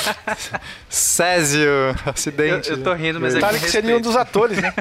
Césio, 0.90 1.70
Eu, 1.70 1.94
acidente. 2.04 2.70
eu 2.70 2.82
tô 2.82 2.92
rindo, 2.94 3.20
mas 3.20 3.36
é 3.36 3.58
que 3.60 3.70
seria 3.70 3.96
um 3.96 4.00
dos 4.00 4.16
atores, 4.16 4.58
né? 4.58 4.74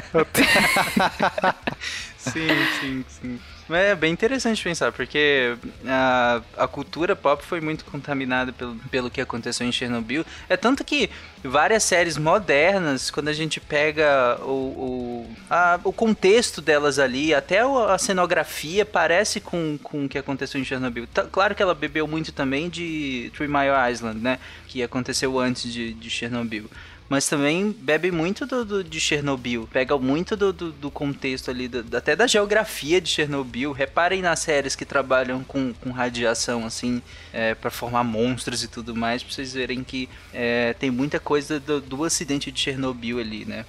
Sim, 2.18 2.48
sim, 2.82 3.06
sim. 3.08 3.40
É 3.68 3.96
bem 3.96 4.14
interessante 4.14 4.62
pensar, 4.64 4.92
porque 4.92 5.56
a, 5.88 6.40
a 6.56 6.68
cultura 6.68 7.16
pop 7.16 7.44
foi 7.44 7.60
muito 7.60 7.84
contaminada 7.86 8.54
pelo, 8.54 8.76
pelo 8.92 9.10
que 9.10 9.20
aconteceu 9.20 9.66
em 9.66 9.72
Chernobyl. 9.72 10.24
É 10.48 10.56
tanto 10.56 10.84
que 10.84 11.10
várias 11.44 11.84
séries 11.84 12.16
modernas, 12.16 13.10
quando 13.10 13.28
a 13.30 13.34
gente 13.34 13.60
pega 13.60 14.38
o, 14.44 14.52
o, 14.52 15.36
a- 15.50 15.80
o 15.84 15.92
contexto 15.92 16.62
delas 16.62 17.00
ali, 17.00 17.34
até 17.34 17.62
a 17.62 17.98
cenografia 17.98 18.86
parece 18.86 19.40
com, 19.40 19.80
com 19.82 20.06
o 20.06 20.10
que 20.10 20.20
aconteceu 20.20 20.62
em 20.62 20.64
Chernobyl. 20.64 21.08
Claro 21.32 21.56
que 21.56 21.64
ela 21.64 21.74
bebeu 21.74 22.08
muito 22.08 22.32
também 22.32 22.70
de 22.70 23.32
Three 23.36 23.48
Mile 23.48 23.92
Island, 23.92 24.20
né? 24.22 24.38
Que 24.68 24.84
aconteceu 24.84 25.40
antes 25.40 25.74
de, 25.74 25.92
de 25.92 26.10
Chernobyl. 26.12 26.70
Mas 27.08 27.28
também 27.30 27.72
bebe 27.72 28.10
muito 28.12 28.48
do, 28.48 28.66
do- 28.66 28.84
de 28.84 29.00
Chernobyl. 29.00 29.70
Pega 29.72 29.96
muito 29.98 30.36
do, 30.36 30.52
do, 30.52 30.72
do 30.72 30.90
contexto 30.90 31.52
ali, 31.52 31.68
do- 31.68 31.96
até 31.96 32.16
da 32.16 32.26
geografia 32.26 33.00
de 33.00 33.08
Chernobyl. 33.10 33.72
Reparem 33.72 34.24
nas 34.24 34.40
séries 34.40 34.76
que 34.76 34.86
trabalham 34.86 35.44
com, 35.44 35.72
com 35.74 35.92
radiação, 35.92 36.66
assim, 36.66 37.02
é, 37.32 37.54
para 37.54 37.70
formar 37.70 38.04
monstros 38.04 38.64
e 38.64 38.68
tudo 38.68 38.96
mais, 38.96 39.22
pra 39.22 39.32
vocês 39.34 39.54
verem 39.54 39.84
que 39.84 40.10
é, 40.34 40.74
tem 40.80 40.90
muita 40.90 41.20
coisa 41.20 41.60
do, 41.60 41.80
do 41.80 42.04
acidente 42.04 42.52
de 42.52 42.60
Chernobyl 42.60 43.20
ali, 43.20 43.46
né? 43.46 43.66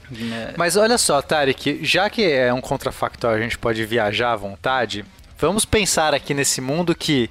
Mas 0.57 0.77
olha 0.77 0.97
só, 0.97 1.21
Tarek, 1.21 1.81
já 1.85 2.09
que 2.09 2.23
é 2.25 2.53
um 2.55 2.61
contrafactual, 2.63 3.35
a 3.35 3.41
gente 3.41 3.59
pode 3.59 3.85
viajar 3.85 4.33
à 4.33 4.37
vontade, 4.37 5.05
vamos 5.39 5.67
pensar 5.67 6.15
aqui 6.15 6.33
nesse 6.33 6.63
mundo 6.63 6.95
que 6.95 7.29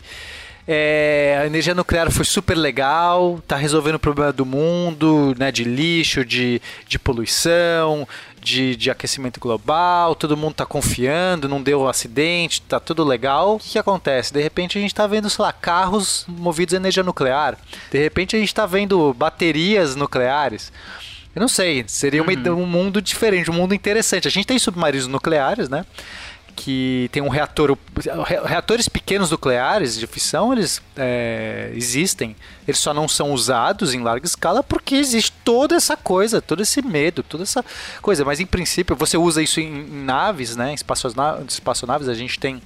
é, 0.68 1.40
a 1.42 1.46
energia 1.46 1.76
nuclear 1.76 2.10
foi 2.12 2.26
super 2.26 2.56
legal, 2.56 3.40
tá 3.48 3.56
resolvendo 3.56 3.96
o 3.96 4.00
problema 4.00 4.32
do 4.32 4.46
mundo, 4.46 5.36
né, 5.38 5.52
de 5.52 5.64
lixo, 5.64 6.26
de, 6.26 6.62
de 6.88 6.98
poluição, 6.98 8.08
de, 8.42 8.76
de 8.76 8.90
aquecimento 8.92 9.40
global, 9.40 10.16
todo 10.16 10.36
mundo 10.38 10.56
tá 10.56 10.66
confiando, 10.66 11.50
não 11.50 11.62
deu 11.62 11.88
acidente, 11.88 12.62
tá 12.62 12.80
tudo 12.80 13.04
legal. 13.04 13.56
O 13.56 13.60
que, 13.60 13.72
que 13.72 13.80
acontece? 13.80 14.34
De 14.34 14.42
repente 14.42 14.78
a 14.78 14.82
gente 14.82 14.94
tá 14.94 15.06
vendo, 15.08 15.30
sei 15.30 15.44
lá, 15.44 15.52
carros 15.54 16.26
movidos 16.28 16.74
a 16.74 16.78
energia 16.78 17.04
nuclear. 17.04 17.58
De 17.92 17.98
repente 18.00 18.36
a 18.36 18.40
gente 18.40 18.54
tá 18.54 18.66
vendo 18.66 19.14
baterias 19.14 19.96
nucleares. 19.96 20.72
Eu 21.36 21.42
não 21.42 21.48
sei, 21.50 21.84
seria 21.88 22.22
ide- 22.32 22.50
um 22.50 22.66
mundo 22.66 23.02
diferente, 23.02 23.52
um 23.52 23.54
mundo 23.56 23.76
interessante. 23.76 24.28
A 24.28 24.32
gente 24.32 24.46
tem 24.48 24.58
submarinos 24.58 25.08
nucleares, 25.08 25.68
né? 25.68 25.86
Que 26.56 27.10
tem 27.12 27.22
um 27.22 27.28
reator. 27.28 27.78
Reatores 28.46 28.88
pequenos 28.88 29.30
nucleares 29.30 29.98
de 30.00 30.08
fissão, 30.08 30.54
eles 30.54 30.82
é, 30.96 31.72
existem. 31.76 32.36
Eles 32.68 32.80
só 32.80 32.94
não 32.94 33.08
são 33.08 33.32
usados 33.32 33.94
em 33.94 34.02
larga 34.02 34.26
escala 34.26 34.64
porque 34.64 34.96
existe 34.96 35.32
toda 35.44 35.76
essa 35.76 35.96
coisa, 35.98 36.42
todo 36.42 36.64
esse 36.64 36.82
medo, 36.82 37.22
toda 37.22 37.44
essa 37.44 37.64
coisa. 38.02 38.24
Mas 38.24 38.40
em 38.40 38.46
princípio, 38.46 38.96
você 38.96 39.18
usa 39.18 39.44
isso 39.44 39.60
em, 39.60 39.86
naves, 40.06 40.56
né? 40.56 40.72
Em 40.72 40.76
espaçona- 40.76 41.44
espaçonaves, 41.48 42.08
a 42.08 42.14
gente 42.14 42.40
tem. 42.40 42.62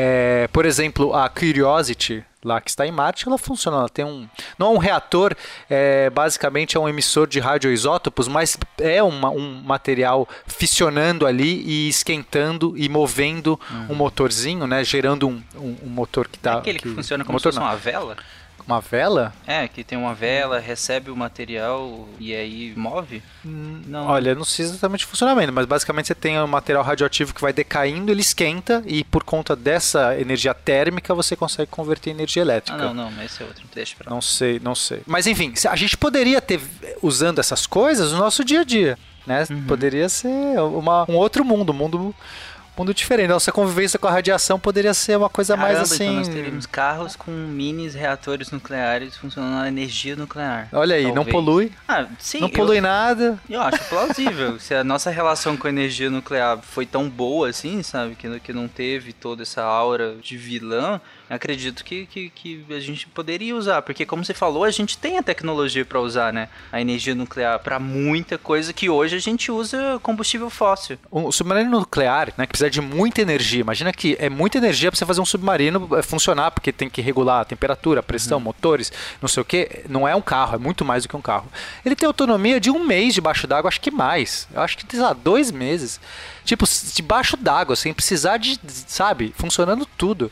É, 0.00 0.48
por 0.52 0.64
exemplo, 0.64 1.12
a 1.12 1.28
Curiosity, 1.28 2.24
lá 2.44 2.60
que 2.60 2.70
está 2.70 2.86
em 2.86 2.92
Marte, 2.92 3.26
ela 3.26 3.36
funciona. 3.36 3.78
Ela 3.78 3.88
tem 3.88 4.04
um. 4.04 4.28
Não 4.56 4.68
é 4.68 4.70
um 4.70 4.78
reator, 4.78 5.34
é, 5.68 6.08
basicamente 6.10 6.76
é 6.76 6.80
um 6.80 6.88
emissor 6.88 7.26
de 7.26 7.40
radioisótopos, 7.40 8.28
mas 8.28 8.56
é 8.80 9.02
uma- 9.02 9.30
um 9.30 9.60
material 9.62 10.28
fissionando 10.46 11.26
ali 11.26 11.62
e 11.66 11.88
esquentando 11.88 12.74
e 12.76 12.88
movendo 12.88 13.58
um 13.90 13.94
motorzinho, 13.96 14.68
né? 14.68 14.84
Gerando 14.84 15.26
um, 15.26 15.42
um- 15.56 15.76
um 15.82 15.88
motor 15.88 16.28
que 16.28 16.36
é 16.36 16.38
está. 16.38 16.58
aquele 16.58 16.78
que 16.78 16.88
funciona 16.90 17.24
como 17.24 17.34
motor 17.34 17.52
se 17.52 17.58
fosse 17.58 17.66
não, 17.66 17.72
uma 17.72 17.76
vela? 17.76 18.16
Uma 18.68 18.80
vela? 18.80 19.32
É, 19.46 19.66
que 19.66 19.82
tem 19.82 19.96
uma 19.98 20.14
vela, 20.14 20.58
recebe 20.60 21.10
o 21.10 21.16
material 21.16 22.06
e 22.20 22.34
aí 22.34 22.72
move? 22.76 23.22
Não. 23.44 24.06
Olha, 24.06 24.34
não 24.34 24.44
sei 24.44 24.66
exatamente 24.66 25.04
o 25.04 25.08
funcionamento, 25.08 25.52
mas 25.52 25.64
basicamente 25.66 26.06
você 26.08 26.14
tem 26.14 26.38
um 26.38 26.46
material 26.46 26.84
radioativo 26.84 27.34
que 27.34 27.40
vai 27.40 27.52
decaindo, 27.52 28.12
ele 28.12 28.20
esquenta 28.20 28.82
e 28.86 29.02
por 29.04 29.24
conta 29.24 29.56
dessa 29.56 30.18
energia 30.20 30.52
térmica 30.54 31.14
você 31.14 31.34
consegue 31.34 31.70
converter 31.70 32.10
em 32.10 32.14
energia 32.14 32.42
Ah, 32.42 32.44
elétrica. 32.44 32.78
não, 32.78 32.94
não, 32.94 33.10
mas 33.10 33.32
esse 33.32 33.42
é 33.42 33.46
outro. 33.46 33.64
Deixa 33.74 33.96
pra 33.96 34.10
lá. 34.10 34.14
Não 34.14 34.20
sei, 34.20 34.60
não 34.62 34.74
sei. 34.74 35.00
Mas 35.06 35.26
enfim, 35.26 35.54
se- 35.54 35.66
a 35.68 35.74
gente 35.76 35.96
poderia 35.96 36.40
ter 36.40 36.60
usando 37.02 37.38
essas 37.38 37.66
coisas 37.66 38.12
no 38.12 38.18
nosso 38.18 38.44
dia 38.44 38.60
a 38.60 38.64
dia, 38.64 38.98
né? 39.26 39.46
Uhum. 39.50 39.64
Poderia 39.66 40.08
ser 40.08 40.28
uma, 40.60 41.04
um 41.08 41.14
outro 41.16 41.44
mundo, 41.44 41.70
um 41.72 41.74
mundo, 41.76 42.14
mundo 42.82 42.94
diferente. 42.94 43.28
Nossa 43.28 43.50
convivência 43.52 43.98
com 43.98 44.06
a 44.06 44.10
radiação 44.10 44.58
poderia 44.58 44.94
ser 44.94 45.16
uma 45.16 45.28
coisa 45.28 45.56
mais 45.56 45.74
Caramba, 45.78 45.94
assim. 45.94 46.04
Então 46.04 46.14
nós 46.16 46.28
teríamos 46.28 46.66
carros 46.66 47.16
com 47.16 47.30
minis 47.30 47.94
reatores 47.94 48.50
nucleares 48.50 49.16
funcionando 49.16 49.54
na 49.60 49.68
energia 49.68 50.16
nuclear. 50.16 50.68
Olha 50.72 50.96
aí, 50.96 51.04
não 51.06 51.14
Talvez. 51.24 51.32
polui, 51.32 51.72
Ah, 51.86 52.06
sim. 52.18 52.40
não 52.40 52.48
eu- 52.48 52.52
polui 52.54 52.80
nada. 52.80 53.38
Eu 53.48 53.60
acho 53.60 53.82
plausível. 53.88 54.58
Se 54.58 54.74
a 54.74 54.84
nossa 54.84 55.10
relação 55.10 55.56
com 55.56 55.66
a 55.66 55.70
energia 55.70 56.08
nuclear 56.10 56.58
foi 56.62 56.86
tão 56.86 57.08
boa 57.08 57.48
assim, 57.48 57.82
sabe? 57.82 58.14
Que, 58.14 58.40
que 58.40 58.52
não 58.52 58.68
teve 58.68 59.12
toda 59.12 59.42
essa 59.42 59.62
aura 59.62 60.16
de 60.22 60.36
vilã, 60.36 61.00
acredito 61.28 61.84
que, 61.84 62.06
que, 62.06 62.30
que 62.30 62.64
a 62.70 62.80
gente 62.80 63.06
poderia 63.06 63.54
usar, 63.54 63.82
porque 63.82 64.06
como 64.06 64.24
você 64.24 64.32
falou, 64.32 64.64
a 64.64 64.70
gente 64.70 64.96
tem 64.96 65.18
a 65.18 65.22
tecnologia 65.22 65.84
para 65.84 66.00
usar, 66.00 66.32
né? 66.32 66.48
A 66.72 66.80
energia 66.80 67.14
nuclear 67.14 67.58
para 67.58 67.78
muita 67.78 68.38
coisa 68.38 68.72
que 68.72 68.88
hoje 68.88 69.16
a 69.16 69.18
gente 69.18 69.50
usa 69.50 69.98
combustível 70.02 70.48
fóssil. 70.48 70.98
O 71.10 71.30
submarino 71.30 71.70
nuclear, 71.70 72.32
né, 72.36 72.46
que 72.46 72.52
precisa 72.52 72.70
de 72.70 72.80
muita 72.80 73.20
energia. 73.20 73.60
Imagina 73.60 73.92
que 73.92 74.16
é 74.18 74.28
muita 74.28 74.58
energia 74.58 74.90
para 74.90 74.98
você 74.98 75.06
fazer 75.06 75.20
um 75.20 75.26
submarino 75.26 75.88
eh, 75.96 76.02
funcionar, 76.02 76.50
porque 76.50 76.72
tem 76.72 76.88
que 76.88 77.00
regular 77.00 77.42
a 77.42 77.44
temperatura, 77.44 78.00
a 78.00 78.02
pressão, 78.02 78.38
uhum. 78.38 78.44
motores, 78.44 78.92
não 79.20 79.28
sei 79.28 79.42
o 79.42 79.44
que. 79.44 79.84
Não 79.88 80.08
é 80.08 80.14
um 80.14 80.22
carro, 80.22 80.54
é 80.54 80.58
muito 80.58 80.84
mais 80.84 81.02
do 81.02 81.08
que 81.08 81.16
um 81.16 81.22
carro. 81.22 81.50
Ele 81.84 81.94
tem 81.94 82.06
autonomia 82.06 82.60
de 82.60 82.70
um 82.70 82.84
mês 82.84 83.14
debaixo 83.14 83.46
d'água, 83.46 83.68
acho 83.68 83.80
que 83.80 83.90
mais. 83.90 84.48
Eu 84.52 84.62
acho 84.62 84.76
que, 84.78 84.84
sei 84.90 85.00
lá, 85.00 85.12
dois 85.12 85.50
meses. 85.50 86.00
Tipo, 86.44 86.64
debaixo 86.94 87.36
d'água, 87.36 87.76
sem 87.76 87.92
precisar 87.92 88.38
de, 88.38 88.58
sabe, 88.86 89.34
funcionando 89.36 89.86
tudo. 89.98 90.30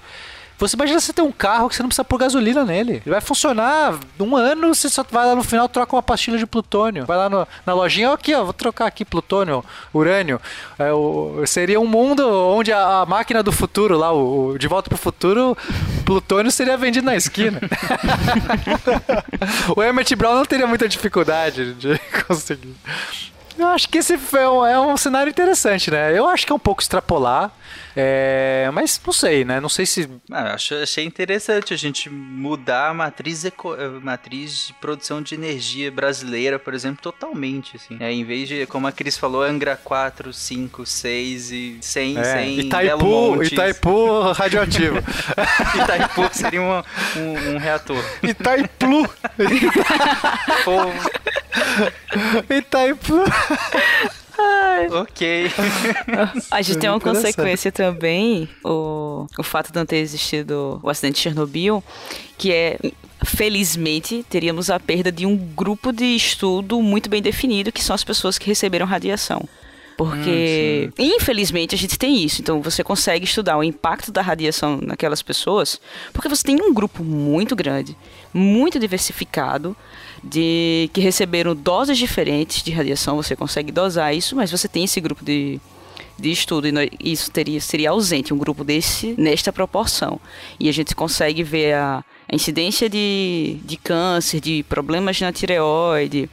Você 0.58 0.74
imagina 0.74 0.98
você 0.98 1.12
ter 1.12 1.22
um 1.22 1.32
carro 1.32 1.68
que 1.68 1.76
você 1.76 1.82
não 1.82 1.88
precisa 1.88 2.04
pôr 2.04 2.18
gasolina 2.18 2.64
nele. 2.64 3.02
Ele 3.04 3.10
vai 3.10 3.20
funcionar 3.20 3.98
um 4.18 4.36
ano, 4.36 4.74
você 4.74 4.88
só 4.88 5.04
vai 5.10 5.26
lá 5.26 5.34
no 5.34 5.44
final 5.44 5.68
troca 5.68 5.94
uma 5.94 6.02
pastilha 6.02 6.38
de 6.38 6.46
plutônio. 6.46 7.04
Vai 7.04 7.16
lá 7.16 7.28
no, 7.28 7.46
na 7.64 7.74
lojinha, 7.74 8.12
aqui, 8.12 8.34
ó, 8.34 8.44
vou 8.44 8.52
trocar 8.52 8.86
aqui 8.86 9.04
plutônio, 9.04 9.64
urânio. 9.92 10.40
É, 10.78 10.92
o, 10.92 11.42
seria 11.46 11.78
um 11.78 11.86
mundo 11.86 12.26
onde 12.26 12.72
a, 12.72 13.00
a, 13.00 13.06
máquina 13.06 13.42
do 13.42 13.52
futuro, 13.52 13.98
lá, 13.98 14.12
o, 14.12 14.52
o 14.52 14.58
De 14.58 14.66
Volta 14.66 14.88
pro 14.88 14.98
Futuro, 14.98 15.56
plutônio 16.04 16.50
seria 16.50 16.76
vendido 16.76 17.04
na 17.04 17.16
esquina. 17.16 17.60
o 19.76 19.82
Emmett 19.82 20.16
Brown 20.16 20.36
não 20.36 20.44
teria 20.44 20.66
muita 20.66 20.88
dificuldade 20.88 21.74
de 21.74 21.98
conseguir. 22.26 22.74
Eu 23.58 23.68
acho 23.68 23.88
que 23.88 23.98
esse 23.98 24.14
é 24.14 24.48
um, 24.48 24.66
é 24.66 24.78
um 24.78 24.96
cenário 24.96 25.30
interessante, 25.30 25.90
né? 25.90 26.16
Eu 26.16 26.26
acho 26.26 26.44
que 26.46 26.52
é 26.52 26.54
um 26.54 26.58
pouco 26.58 26.82
extrapolar. 26.82 27.52
É, 27.98 28.68
mas 28.74 29.00
não 29.04 29.12
sei, 29.12 29.42
né? 29.42 29.58
Não 29.58 29.70
sei 29.70 29.86
se. 29.86 30.06
Ah, 30.30 30.52
acho, 30.52 30.74
achei 30.74 31.02
interessante 31.02 31.72
a 31.72 31.76
gente 31.78 32.10
mudar 32.10 32.90
a 32.90 32.94
matriz, 32.94 33.42
eco, 33.46 33.74
matriz 34.02 34.66
de 34.66 34.74
produção 34.74 35.22
de 35.22 35.34
energia 35.34 35.90
brasileira, 35.90 36.58
por 36.58 36.74
exemplo, 36.74 37.00
totalmente. 37.00 37.76
Assim. 37.76 37.96
É, 37.98 38.12
em 38.12 38.22
vez 38.22 38.48
de, 38.48 38.66
como 38.66 38.86
a 38.86 38.92
Cris 38.92 39.16
falou, 39.16 39.42
Angra 39.42 39.80
4, 39.82 40.30
5, 40.30 40.84
6 40.84 41.50
e 41.52 41.78
100, 41.80 42.18
é, 42.18 42.24
100 42.24 42.60
Itaipu, 42.60 43.42
Itaipu 43.42 44.32
radioativo. 44.32 44.98
Itaipu 45.82 46.28
seria 46.32 46.60
um, 46.60 46.82
um, 47.16 47.54
um 47.54 47.58
reator. 47.58 48.04
Itaipu! 48.22 49.08
Itaipu! 49.38 50.92
Ai. 54.38 54.88
Ok. 54.88 55.50
A 56.50 56.60
gente 56.62 56.78
tem 56.78 56.90
uma 56.90 57.00
consequência 57.00 57.72
também, 57.72 58.48
o, 58.64 59.26
o 59.38 59.42
fato 59.42 59.72
de 59.72 59.78
não 59.78 59.86
ter 59.86 59.96
existido 59.96 60.78
o 60.82 60.90
acidente 60.90 61.16
de 61.16 61.20
Chernobyl, 61.20 61.82
que 62.36 62.52
é 62.52 62.78
felizmente, 63.24 64.24
teríamos 64.28 64.68
a 64.70 64.78
perda 64.78 65.10
de 65.10 65.24
um 65.24 65.36
grupo 65.36 65.92
de 65.92 66.04
estudo 66.04 66.80
muito 66.82 67.08
bem 67.08 67.22
definido, 67.22 67.72
que 67.72 67.82
são 67.82 67.94
as 67.94 68.04
pessoas 68.04 68.36
que 68.38 68.46
receberam 68.46 68.86
radiação. 68.86 69.48
Porque, 69.96 70.90
hum, 70.98 71.02
infelizmente, 71.02 71.74
a 71.74 71.78
gente 71.78 71.98
tem 71.98 72.22
isso. 72.22 72.42
Então, 72.42 72.60
você 72.60 72.84
consegue 72.84 73.24
estudar 73.24 73.56
o 73.56 73.64
impacto 73.64 74.12
da 74.12 74.20
radiação 74.20 74.78
naquelas 74.82 75.22
pessoas, 75.22 75.80
porque 76.12 76.28
você 76.28 76.42
tem 76.42 76.60
um 76.60 76.74
grupo 76.74 77.02
muito 77.02 77.56
grande, 77.56 77.96
muito 78.32 78.78
diversificado, 78.78 79.74
de 80.22 80.90
que 80.92 81.00
receberam 81.00 81.54
doses 81.54 81.96
diferentes 81.96 82.62
de 82.62 82.70
radiação, 82.70 83.16
você 83.16 83.34
consegue 83.34 83.72
dosar 83.72 84.14
isso, 84.14 84.36
mas 84.36 84.50
você 84.50 84.68
tem 84.68 84.84
esse 84.84 85.00
grupo 85.00 85.24
de, 85.24 85.58
de 86.18 86.30
estudo 86.30 86.66
e 86.68 86.90
isso 87.00 87.30
teria, 87.30 87.60
seria 87.60 87.90
ausente, 87.90 88.34
um 88.34 88.38
grupo 88.38 88.64
desse 88.64 89.14
nesta 89.16 89.52
proporção. 89.52 90.20
E 90.60 90.68
a 90.68 90.72
gente 90.72 90.94
consegue 90.94 91.42
ver 91.42 91.74
a, 91.74 92.04
a 92.28 92.34
incidência 92.34 92.88
de, 92.88 93.58
de 93.64 93.76
câncer, 93.76 94.40
de 94.40 94.64
problemas 94.64 95.20
na 95.20 95.32
tireoide, 95.32 96.28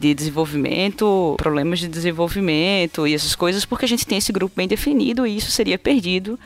de 0.00 0.14
desenvolvimento, 0.14 1.34
problemas 1.36 1.78
de 1.78 1.88
desenvolvimento 1.88 3.06
e 3.06 3.14
essas 3.14 3.34
coisas, 3.34 3.64
porque 3.64 3.84
a 3.84 3.88
gente 3.88 4.06
tem 4.06 4.18
esse 4.18 4.32
grupo 4.32 4.54
bem 4.56 4.66
definido 4.66 5.26
e 5.26 5.36
isso 5.36 5.50
seria 5.50 5.78
perdido. 5.78 6.38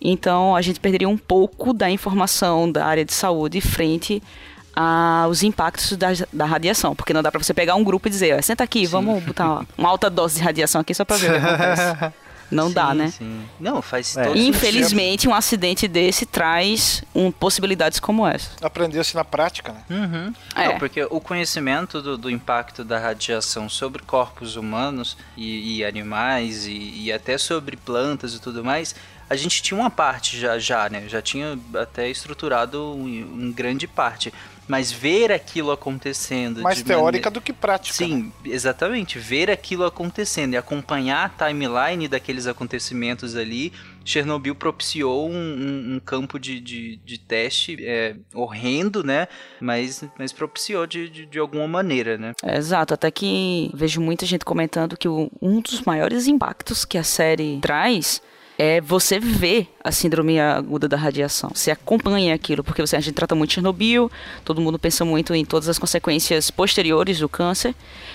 Então 0.00 0.54
a 0.54 0.62
gente 0.62 0.78
perderia 0.78 1.08
um 1.08 1.18
pouco 1.18 1.72
da 1.72 1.90
informação 1.90 2.70
da 2.70 2.86
área 2.86 3.04
de 3.04 3.12
saúde 3.12 3.60
frente 3.60 4.22
a, 4.74 5.26
os 5.28 5.42
impactos 5.42 5.96
da, 5.96 6.08
da 6.32 6.44
radiação, 6.44 6.94
porque 6.94 7.12
não 7.12 7.22
dá 7.22 7.30
para 7.30 7.42
você 7.42 7.54
pegar 7.54 7.74
um 7.74 7.84
grupo 7.84 8.06
e 8.06 8.10
dizer, 8.10 8.42
senta 8.42 8.62
aqui, 8.62 8.86
Sim. 8.86 8.92
vamos 8.92 9.22
botar 9.24 9.64
uma 9.76 9.88
alta 9.88 10.08
dose 10.08 10.36
de 10.38 10.44
radiação 10.44 10.80
aqui 10.80 10.94
só 10.94 11.04
para 11.04 11.16
ver 11.16 11.30
o 11.30 11.40
que 11.40 11.46
acontece. 11.46 12.14
Não 12.54 12.68
sim, 12.68 12.74
dá, 12.74 12.94
né? 12.94 13.08
Sim. 13.08 13.44
Não, 13.58 13.82
faz 13.82 14.16
é. 14.16 14.36
Infelizmente, 14.36 15.28
um 15.28 15.34
acidente 15.34 15.88
desse 15.88 16.24
traz 16.24 17.02
um, 17.14 17.30
possibilidades 17.30 17.98
como 17.98 18.26
essa. 18.26 18.50
Aprendeu-se 18.62 19.14
na 19.14 19.24
prática, 19.24 19.72
né? 19.72 19.82
Uhum. 19.90 20.34
É. 20.54 20.68
Não, 20.68 20.78
porque 20.78 21.04
o 21.04 21.20
conhecimento 21.20 22.00
do, 22.00 22.16
do, 22.16 22.30
impacto 22.30 22.84
da 22.84 22.98
radiação 22.98 23.68
sobre 23.68 24.02
corpos 24.02 24.56
humanos 24.56 25.16
e, 25.36 25.78
e 25.78 25.84
animais 25.84 26.66
e, 26.66 27.04
e, 27.04 27.12
até 27.12 27.38
sobre 27.38 27.76
plantas 27.76 28.34
e 28.34 28.40
tudo 28.40 28.64
mais, 28.64 28.94
a 29.28 29.36
gente 29.36 29.62
tinha 29.62 29.78
uma 29.78 29.90
parte 29.90 30.38
já, 30.38 30.58
já 30.58 30.88
né? 30.88 31.08
Já 31.08 31.22
tinha 31.22 31.58
até 31.74 32.08
estruturado 32.08 32.94
um, 32.94 33.06
um 33.06 33.52
grande 33.52 33.86
parte 33.86 34.32
mas 34.66 34.90
ver 34.90 35.30
aquilo 35.30 35.70
acontecendo. 35.70 36.62
Mais 36.62 36.82
teórica 36.82 37.30
do 37.30 37.40
que 37.40 37.52
prática. 37.52 37.94
Sim, 37.94 38.32
né? 38.44 38.52
exatamente. 38.52 39.18
Ver 39.18 39.50
aquilo 39.50 39.84
acontecendo 39.84 40.54
e 40.54 40.56
acompanhar 40.56 41.26
a 41.26 41.46
timeline 41.46 42.08
daqueles 42.08 42.46
acontecimentos 42.46 43.36
ali. 43.36 43.72
Chernobyl 44.04 44.54
propiciou 44.54 45.30
um, 45.30 45.34
um, 45.34 45.94
um 45.94 46.00
campo 46.00 46.38
de, 46.38 46.60
de, 46.60 46.96
de 46.96 47.18
teste 47.18 47.76
é, 47.80 48.16
horrendo, 48.34 49.02
né? 49.02 49.28
Mas, 49.60 50.04
mas 50.18 50.32
propiciou 50.32 50.86
de, 50.86 51.08
de, 51.08 51.26
de 51.26 51.38
alguma 51.38 51.66
maneira, 51.66 52.18
né? 52.18 52.32
É, 52.42 52.56
exato, 52.56 52.92
até 52.92 53.10
que 53.10 53.70
vejo 53.72 54.00
muita 54.00 54.26
gente 54.26 54.44
comentando 54.44 54.96
que 54.96 55.08
o, 55.08 55.30
um 55.40 55.60
dos 55.60 55.80
maiores 55.82 56.26
impactos 56.26 56.84
que 56.84 56.98
a 56.98 57.04
série 57.04 57.58
traz 57.62 58.20
é 58.58 58.80
você 58.80 59.18
ver 59.18 59.68
a 59.82 59.90
síndrome 59.90 60.38
aguda 60.38 60.88
da 60.88 60.96
radiação. 60.96 61.50
Você 61.52 61.70
acompanha 61.70 62.34
aquilo, 62.34 62.62
porque 62.62 62.80
você, 62.80 62.96
a 62.96 63.00
gente 63.00 63.14
trata 63.14 63.34
muito 63.34 63.52
Chernobyl, 63.52 64.10
todo 64.44 64.60
mundo 64.60 64.78
pensa 64.78 65.04
muito 65.04 65.34
em 65.34 65.44
todas 65.44 65.68
as 65.68 65.78
consequências 65.78 66.50
posteriores 66.50 67.18
do 67.18 67.28
câncer, 67.28 67.74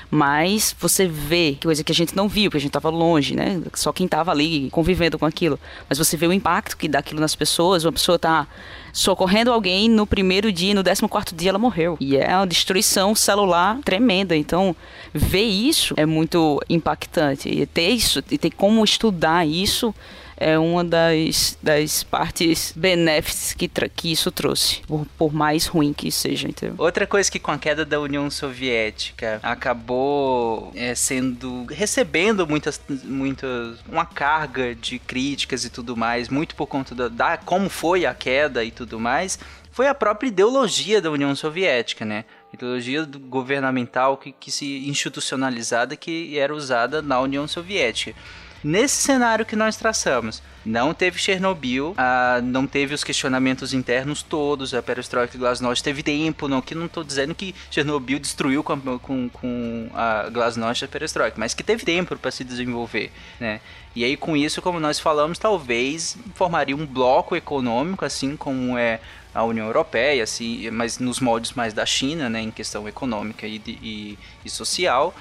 mas 0.09 0.75
você 0.79 1.05
vê 1.05 1.57
coisa 1.61 1.83
que 1.83 1.91
a 1.91 1.95
gente 1.95 2.15
não 2.15 2.27
viu, 2.27 2.49
porque 2.49 2.57
a 2.57 2.61
gente 2.61 2.69
estava 2.69 2.89
longe, 2.89 3.35
né? 3.35 3.61
Só 3.73 3.91
quem 3.91 4.05
estava 4.05 4.31
ali 4.31 4.69
convivendo 4.71 5.19
com 5.19 5.25
aquilo. 5.25 5.59
Mas 5.87 5.97
você 5.97 6.15
vê 6.15 6.25
o 6.25 6.33
impacto 6.33 6.77
que 6.77 6.87
dá 6.87 6.99
aquilo 6.99 7.19
nas 7.19 7.35
pessoas, 7.35 7.83
uma 7.83 7.91
pessoa 7.91 8.15
está 8.15 8.47
socorrendo 8.93 9.51
alguém 9.51 9.89
no 9.89 10.07
primeiro 10.07 10.51
dia, 10.51 10.73
no 10.73 10.81
décimo 10.81 11.09
quarto 11.09 11.35
dia 11.35 11.49
ela 11.49 11.59
morreu. 11.59 11.97
E 11.99 12.17
é 12.17 12.35
uma 12.35 12.47
destruição 12.47 13.13
celular 13.13 13.79
tremenda. 13.83 14.35
Então, 14.35 14.75
ver 15.13 15.43
isso 15.43 15.93
é 15.97 16.05
muito 16.05 16.61
impactante. 16.69 17.49
E 17.49 17.65
ter 17.65 17.89
isso, 17.89 18.23
e 18.31 18.37
ter 18.37 18.51
como 18.51 18.83
estudar 18.83 19.45
isso 19.47 19.93
é 20.39 20.57
uma 20.57 20.85
das, 20.85 21.57
das 21.61 22.01
partes 22.01 22.73
benéficas 22.75 23.53
que, 23.53 23.67
que 23.67 24.11
isso 24.11 24.31
trouxe, 24.31 24.81
por, 24.87 25.05
por, 25.17 25.33
mais 25.33 25.65
ruim 25.67 25.91
que 25.91 26.09
seja, 26.09 26.47
entendeu? 26.47 26.75
Outra 26.77 27.05
coisa 27.05 27.29
que 27.29 27.37
com 27.37 27.51
a 27.51 27.57
queda 27.57 27.83
da 27.83 27.99
União 27.99 28.29
Soviética 28.31 29.39
acabou 29.43 30.71
é, 30.73 30.95
sendo 30.95 31.65
recebendo 31.65 32.47
muitas, 32.47 32.79
muitas 33.03 33.79
uma 33.87 34.05
carga 34.05 34.73
de 34.73 34.97
críticas 34.97 35.65
e 35.65 35.69
tudo 35.69 35.97
mais, 35.97 36.29
muito 36.29 36.55
por 36.55 36.67
conta 36.67 36.95
da, 36.95 37.09
da 37.09 37.37
como 37.37 37.69
foi 37.69 38.05
a 38.05 38.13
queda 38.13 38.63
e 38.63 38.71
tudo 38.71 38.97
mais, 38.97 39.37
foi 39.71 39.87
a 39.87 39.93
própria 39.93 40.29
ideologia 40.29 41.01
da 41.01 41.11
União 41.11 41.35
Soviética, 41.35 42.05
né? 42.05 42.23
ideologia 42.53 43.05
governamental 43.05 44.17
que, 44.17 44.31
que 44.31 44.51
se 44.51 44.87
institucionalizada 44.87 45.95
que 45.95 46.37
era 46.39 46.53
usada 46.53 47.01
na 47.01 47.19
União 47.19 47.47
Soviética. 47.47 48.15
Nesse 48.63 48.95
cenário 48.95 49.45
que 49.45 49.55
nós 49.55 49.77
traçamos, 49.77 50.41
não 50.65 50.93
teve 50.93 51.17
Chernobyl, 51.17 51.93
ah, 51.97 52.41
não 52.43 52.67
teve 52.67 52.93
os 52.93 53.03
questionamentos 53.03 53.73
internos 53.73 54.21
todos, 54.21 54.73
a 54.73 54.83
perestroika 54.83 55.35
e 55.35 55.39
glasnost 55.39 55.83
teve 55.83 56.03
tempo, 56.03 56.47
não 56.47 56.61
que 56.61 56.75
não 56.75 56.85
estou 56.85 57.03
dizendo 57.03 57.33
que 57.33 57.55
Chernobyl 57.71 58.19
destruiu 58.19 58.61
com, 58.61 58.99
com, 58.99 59.29
com 59.29 59.89
a 59.93 60.29
glasnost 60.29 60.83
e 60.83 60.85
a 60.85 60.87
perestroika, 60.87 61.37
mas 61.39 61.53
que 61.53 61.63
teve 61.63 61.85
tempo 61.85 62.15
para 62.17 62.31
se 62.31 62.43
desenvolver, 62.43 63.11
né? 63.39 63.61
E 63.95 64.03
aí 64.03 64.15
com 64.15 64.35
isso, 64.35 64.61
como 64.61 64.79
nós 64.79 64.99
falamos, 64.99 65.39
talvez 65.39 66.17
formaria 66.35 66.75
um 66.75 66.85
bloco 66.85 67.35
econômico, 67.35 68.05
assim 68.05 68.35
como 68.35 68.77
é 68.77 68.99
a 69.33 69.43
União 69.43 69.65
Europeia, 69.65 70.23
assim, 70.23 70.69
mas 70.71 70.99
nos 70.99 71.19
moldes 71.19 71.53
mais 71.53 71.73
da 71.73 71.85
China, 71.85 72.29
né, 72.29 72.41
em 72.41 72.51
questão 72.51 72.87
econômica 72.87 73.47
e, 73.47 73.61
e, 73.65 74.19
e 74.43 74.49
social 74.49 75.13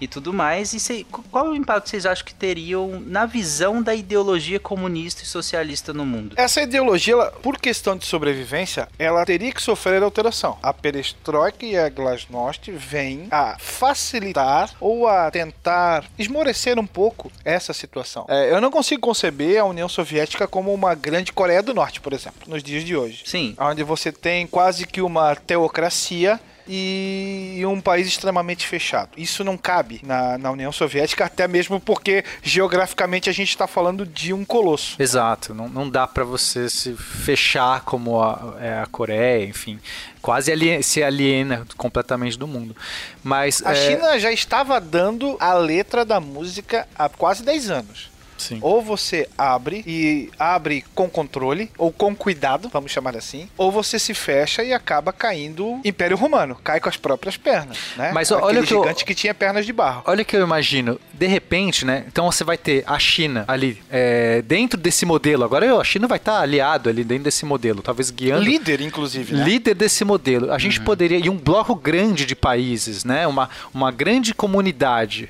e 0.00 0.06
tudo 0.06 0.32
mais. 0.32 0.72
E 0.72 0.80
cê, 0.80 1.06
qual 1.30 1.48
o 1.48 1.56
impacto 1.56 1.88
vocês 1.88 2.06
acham 2.06 2.24
que 2.24 2.34
teriam 2.34 3.00
na 3.06 3.26
visão 3.26 3.82
da 3.82 3.94
ideologia 3.94 4.60
comunista 4.60 5.22
e 5.22 5.26
socialista 5.26 5.92
no 5.92 6.04
mundo? 6.04 6.34
Essa 6.36 6.62
ideologia, 6.62 7.14
ela, 7.14 7.30
por 7.30 7.58
questão 7.58 7.96
de 7.96 8.06
sobrevivência, 8.06 8.88
ela 8.98 9.24
teria 9.24 9.52
que 9.52 9.62
sofrer 9.62 10.02
alteração. 10.02 10.58
A 10.62 10.72
perestroika 10.72 11.64
e 11.64 11.76
a 11.76 11.88
glasnost 11.88 12.70
vêm 12.70 13.28
a 13.30 13.56
facilitar 13.58 14.70
ou 14.80 15.06
a 15.06 15.30
tentar 15.30 16.04
esmorecer 16.18 16.78
um 16.78 16.86
pouco 16.86 17.30
essa 17.44 17.72
situação. 17.72 18.26
É, 18.28 18.52
eu 18.52 18.60
não 18.60 18.70
consigo 18.70 19.00
conceber 19.00 19.60
a 19.60 19.64
União 19.64 19.88
Soviética 19.88 20.46
como 20.46 20.72
uma 20.72 20.94
grande 20.94 21.32
Coreia 21.32 21.62
do 21.62 21.74
Norte, 21.74 22.00
por 22.00 22.12
exemplo, 22.12 22.48
nos 22.48 22.62
dias 22.62 22.84
de 22.84 22.96
hoje. 22.96 23.22
Sim. 23.26 23.54
Onde 23.58 23.82
você 23.82 24.10
tem 24.10 24.46
quase 24.46 24.86
que 24.86 25.00
uma 25.00 25.34
teocracia 25.34 26.40
e 26.68 27.62
um 27.66 27.80
país 27.80 28.06
extremamente 28.06 28.66
fechado. 28.66 29.10
Isso 29.16 29.44
não 29.44 29.56
cabe 29.56 30.00
na, 30.02 30.36
na 30.38 30.50
União 30.50 30.72
Soviética, 30.72 31.24
até 31.24 31.46
mesmo 31.46 31.80
porque 31.80 32.24
geograficamente 32.42 33.30
a 33.30 33.32
gente 33.32 33.50
está 33.50 33.66
falando 33.66 34.04
de 34.04 34.32
um 34.32 34.44
colosso. 34.44 35.00
Exato, 35.00 35.54
não, 35.54 35.68
não 35.68 35.88
dá 35.88 36.06
para 36.06 36.24
você 36.24 36.68
se 36.68 36.94
fechar 36.94 37.82
como 37.82 38.20
a, 38.20 38.56
é, 38.60 38.78
a 38.80 38.86
Coreia, 38.86 39.46
enfim, 39.46 39.78
quase 40.20 40.50
alien, 40.50 40.82
se 40.82 41.02
aliena 41.02 41.66
completamente 41.76 42.38
do 42.38 42.46
mundo. 42.46 42.76
Mas 43.22 43.62
A 43.64 43.72
é, 43.72 43.74
China 43.74 44.18
já 44.18 44.32
estava 44.32 44.80
dando 44.80 45.36
a 45.38 45.54
letra 45.54 46.04
da 46.04 46.20
música 46.20 46.86
há 46.96 47.08
quase 47.08 47.42
10 47.42 47.70
anos. 47.70 48.15
Sim. 48.38 48.58
Ou 48.62 48.82
você 48.82 49.28
abre 49.36 49.82
e 49.86 50.30
abre 50.38 50.84
com 50.94 51.08
controle, 51.08 51.70
ou 51.78 51.92
com 51.92 52.14
cuidado, 52.14 52.68
vamos 52.72 52.90
chamar 52.92 53.16
assim, 53.16 53.48
ou 53.56 53.70
você 53.72 53.98
se 53.98 54.14
fecha 54.14 54.62
e 54.64 54.72
acaba 54.72 55.12
caindo 55.12 55.80
Império 55.84 56.16
Romano, 56.16 56.56
cai 56.62 56.80
com 56.80 56.88
as 56.88 56.96
próprias 56.96 57.36
pernas, 57.36 57.76
né? 57.96 58.12
Mas 58.12 58.30
olha 58.30 58.44
Aquele 58.60 58.66
que 58.66 58.74
eu- 58.74 58.82
gigante 58.82 59.04
que 59.04 59.14
tinha 59.14 59.34
pernas 59.34 59.64
de 59.66 59.72
barro. 59.72 60.02
Olha 60.06 60.22
o 60.22 60.24
que 60.24 60.36
eu 60.36 60.42
imagino, 60.42 61.00
de 61.12 61.26
repente, 61.26 61.84
né? 61.84 62.04
Então 62.06 62.30
você 62.30 62.44
vai 62.44 62.56
ter 62.56 62.84
a 62.86 62.98
China 62.98 63.44
ali, 63.48 63.80
é, 63.90 64.42
dentro 64.42 64.78
desse 64.78 65.04
modelo. 65.06 65.44
Agora 65.44 65.74
a 65.76 65.84
China 65.84 66.06
vai 66.06 66.18
estar 66.18 66.40
aliado 66.40 66.88
ali 66.88 67.02
dentro 67.04 67.24
desse 67.24 67.44
modelo, 67.44 67.82
talvez 67.82 68.10
guiando. 68.10 68.42
Líder, 68.44 68.80
inclusive, 68.80 69.34
né? 69.34 69.44
líder 69.44 69.74
desse 69.74 70.04
modelo. 70.04 70.52
A 70.52 70.58
gente 70.58 70.80
poderia. 70.80 71.18
E 71.18 71.28
um 71.28 71.36
bloco 71.36 71.74
grande 71.74 72.24
de 72.26 72.34
países, 72.36 73.04
né? 73.04 73.26
Uma, 73.26 73.48
uma 73.72 73.90
grande 73.90 74.34
comunidade. 74.34 75.28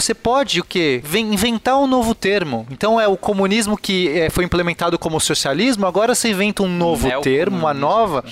Você 0.00 0.12
pode 0.12 0.60
o 0.60 0.64
quê? 0.64 1.02
Inventar 1.14 1.78
um 1.78 1.86
novo 1.86 2.14
termo. 2.14 2.66
Então 2.70 3.00
é 3.00 3.08
o 3.08 3.16
comunismo 3.16 3.78
que 3.78 4.08
eh, 4.08 4.28
foi 4.28 4.44
implementado 4.44 4.98
como 4.98 5.18
socialismo, 5.18 5.86
agora 5.86 6.14
você 6.14 6.28
inventa 6.28 6.62
um 6.62 6.68
novo 6.68 7.08
termo, 7.22 7.56
uma 7.56 7.72
nova, 7.72 8.22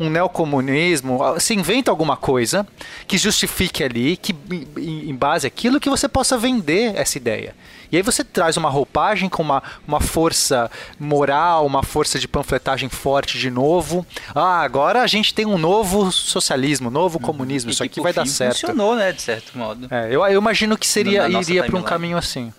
um 0.00 0.10
neocomunismo. 0.10 1.22
Ah, 1.22 1.34
Você 1.34 1.54
inventa 1.54 1.92
alguma 1.92 2.16
coisa 2.16 2.66
que 3.06 3.16
justifique 3.16 3.84
ali, 3.84 4.16
que 4.16 4.34
em 4.76 5.12
em 5.12 5.14
base 5.14 5.46
aquilo 5.46 5.78
que 5.78 5.88
você 5.88 6.08
possa 6.08 6.36
vender 6.36 6.92
essa 6.96 7.18
ideia. 7.18 7.54
E 7.92 7.96
aí 7.98 8.02
você 8.02 8.24
traz 8.24 8.56
uma 8.56 8.70
roupagem 8.70 9.28
com 9.28 9.42
uma, 9.42 9.62
uma 9.86 10.00
força 10.00 10.70
moral, 10.98 11.66
uma 11.66 11.82
força 11.82 12.18
de 12.18 12.26
panfletagem 12.26 12.88
forte 12.88 13.38
de 13.38 13.50
novo. 13.50 14.06
Ah, 14.34 14.62
agora 14.62 15.02
a 15.02 15.06
gente 15.06 15.34
tem 15.34 15.44
um 15.44 15.58
novo 15.58 16.10
socialismo, 16.10 16.88
um 16.88 16.92
novo 16.92 17.20
comunismo. 17.20 17.70
E 17.70 17.74
Isso 17.74 17.84
aqui 17.84 18.00
vai 18.00 18.14
dar 18.14 18.26
certo. 18.26 18.60
Funcionou, 18.60 18.96
né, 18.96 19.12
de 19.12 19.20
certo 19.20 19.58
modo. 19.58 19.88
É, 19.90 20.06
eu, 20.06 20.24
eu 20.24 20.40
imagino 20.40 20.78
que 20.78 20.86
seria 20.86 21.28
iria 21.28 21.64
para 21.64 21.78
um 21.78 21.82
caminho 21.82 22.16
assim. 22.16 22.50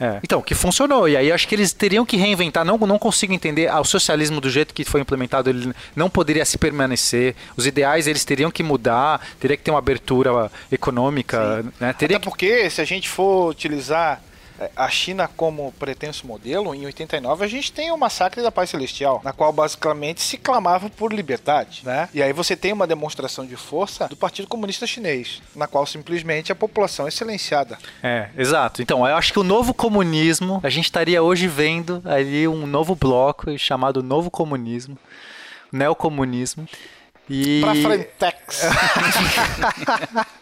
É. 0.00 0.18
Então, 0.24 0.42
que 0.42 0.52
funcionou. 0.52 1.08
E 1.08 1.16
aí 1.16 1.30
acho 1.30 1.46
que 1.46 1.54
eles 1.54 1.72
teriam 1.72 2.04
que 2.04 2.16
reinventar. 2.16 2.64
Não, 2.64 2.76
não 2.76 2.98
consigo 2.98 3.32
entender. 3.32 3.68
Ah, 3.68 3.80
o 3.80 3.84
socialismo 3.84 4.40
do 4.40 4.50
jeito 4.50 4.74
que 4.74 4.84
foi 4.84 5.00
implementado, 5.00 5.48
ele 5.48 5.72
não 5.94 6.10
poderia 6.10 6.44
se 6.44 6.58
permanecer. 6.58 7.36
Os 7.56 7.68
ideais 7.68 8.08
eles 8.08 8.24
teriam 8.24 8.50
que 8.50 8.64
mudar. 8.64 9.24
Teria 9.38 9.56
que 9.56 9.62
ter 9.62 9.70
uma 9.70 9.78
abertura 9.78 10.50
econômica. 10.72 11.64
Né? 11.78 11.92
Teria 11.92 12.16
Até 12.16 12.24
porque, 12.24 12.68
se 12.68 12.80
a 12.80 12.84
gente 12.84 13.08
for 13.08 13.48
utilizar 13.48 14.20
a 14.76 14.88
China 14.88 15.28
como 15.28 15.72
pretenso 15.78 16.26
modelo, 16.26 16.74
em 16.74 16.84
89 16.86 17.44
a 17.44 17.48
gente 17.48 17.72
tem 17.72 17.90
o 17.90 17.96
massacre 17.96 18.42
da 18.42 18.50
paz 18.50 18.70
celestial, 18.70 19.20
na 19.24 19.32
qual 19.32 19.52
basicamente 19.52 20.20
se 20.20 20.36
clamava 20.36 20.88
por 20.90 21.12
liberdade, 21.12 21.82
né? 21.84 22.08
E 22.12 22.22
aí 22.22 22.32
você 22.32 22.56
tem 22.56 22.72
uma 22.72 22.86
demonstração 22.86 23.46
de 23.46 23.56
força 23.56 24.08
do 24.08 24.16
Partido 24.16 24.48
Comunista 24.48 24.86
Chinês, 24.86 25.42
na 25.54 25.66
qual 25.66 25.86
simplesmente 25.86 26.52
a 26.52 26.54
população 26.54 27.06
é 27.06 27.10
silenciada. 27.10 27.78
É, 28.02 28.28
exato. 28.36 28.82
Então, 28.82 29.06
eu 29.06 29.16
acho 29.16 29.32
que 29.32 29.38
o 29.38 29.44
novo 29.44 29.72
comunismo, 29.74 30.60
a 30.62 30.70
gente 30.70 30.84
estaria 30.84 31.22
hoje 31.22 31.48
vendo 31.48 32.02
ali 32.04 32.46
um 32.46 32.66
novo 32.66 32.94
bloco 32.94 33.56
chamado 33.58 34.02
Novo 34.02 34.30
Comunismo, 34.30 34.98
neocomunismo. 35.72 36.66
E... 37.28 37.60
Pra 37.60 37.74
Frentex. 37.74 38.62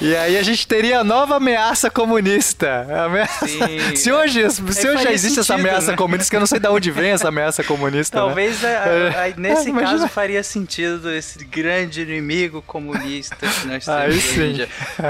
E 0.00 0.14
aí 0.16 0.36
a 0.36 0.42
gente 0.42 0.66
teria 0.66 1.00
a 1.00 1.04
nova 1.04 1.36
ameaça 1.36 1.90
comunista. 1.90 2.86
Ameaça-. 3.06 3.46
Se 3.96 4.10
hoje, 4.10 4.50
se 4.50 4.88
hoje 4.88 5.02
já 5.02 5.12
existe 5.12 5.38
essa 5.40 5.52
sentido, 5.54 5.68
ameaça 5.68 5.90
né? 5.92 5.96
comunista, 5.96 6.30
que 6.30 6.36
eu 6.36 6.40
não 6.40 6.46
sei 6.46 6.58
de 6.58 6.68
onde 6.68 6.90
vem 6.90 7.10
essa 7.10 7.28
ameaça 7.28 7.62
comunista. 7.62 8.16
né? 8.18 8.26
Talvez 8.26 8.64
a- 8.64 8.68
a- 8.68 9.24
a- 9.26 9.32
nesse 9.36 9.66
É, 9.66 9.70
imagina. 9.70 9.98
caso 9.98 10.08
faria 10.08 10.42
sentido 10.42 11.10
esse 11.12 11.44
grande 11.44 12.02
inimigo 12.02 12.62
comunista 12.62 13.36
que 13.36 13.66
nós 13.66 13.84
temos 13.84 13.88
Aí 13.88 14.08
hoje 14.10 14.20
sim. 14.20 14.66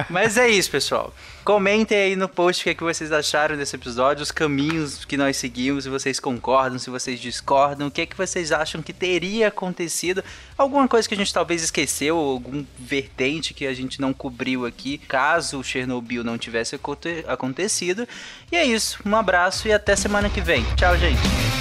Mas 0.08 0.36
é 0.36 0.48
isso, 0.48 0.70
pessoal. 0.70 1.14
Comentem 1.44 1.96
aí 1.96 2.16
no 2.16 2.28
post 2.28 2.60
o 2.60 2.64
que, 2.64 2.70
é 2.70 2.74
que 2.74 2.82
vocês 2.82 3.10
acharam 3.10 3.56
desse 3.56 3.74
episódio, 3.74 4.22
os 4.22 4.30
caminhos 4.30 5.04
que 5.04 5.16
nós 5.16 5.36
seguimos, 5.36 5.84
se 5.84 5.90
vocês 5.90 6.20
concordam, 6.20 6.78
se 6.78 6.90
vocês 6.90 7.18
discordam, 7.18 7.88
o 7.88 7.90
que 7.90 8.02
é 8.02 8.06
que 8.06 8.16
vocês 8.16 8.52
acham 8.52 8.82
que 8.82 8.92
teria 8.92 9.48
acontecido, 9.48 10.22
alguma 10.56 10.86
coisa 10.86 11.08
que 11.08 11.14
a 11.14 11.16
gente 11.16 11.32
talvez 11.32 11.62
esqueceu, 11.62 12.16
algum 12.16 12.64
vertente 12.78 13.54
que 13.54 13.66
a 13.66 13.72
gente 13.72 14.00
não 14.00 14.12
cobriu 14.12 14.66
aqui, 14.66 14.98
caso 14.98 15.58
o 15.58 15.64
Chernobyl 15.64 16.22
não 16.22 16.36
tivesse 16.36 16.74
aconte- 16.74 17.24
acontecido. 17.26 18.06
E 18.52 18.56
é 18.56 18.64
isso, 18.64 18.98
um 19.04 19.16
abraço 19.16 19.66
e 19.66 19.72
até 19.72 19.96
semana 19.96 20.28
que 20.28 20.40
vem. 20.40 20.64
Tchau, 20.76 20.96
gente. 20.98 21.59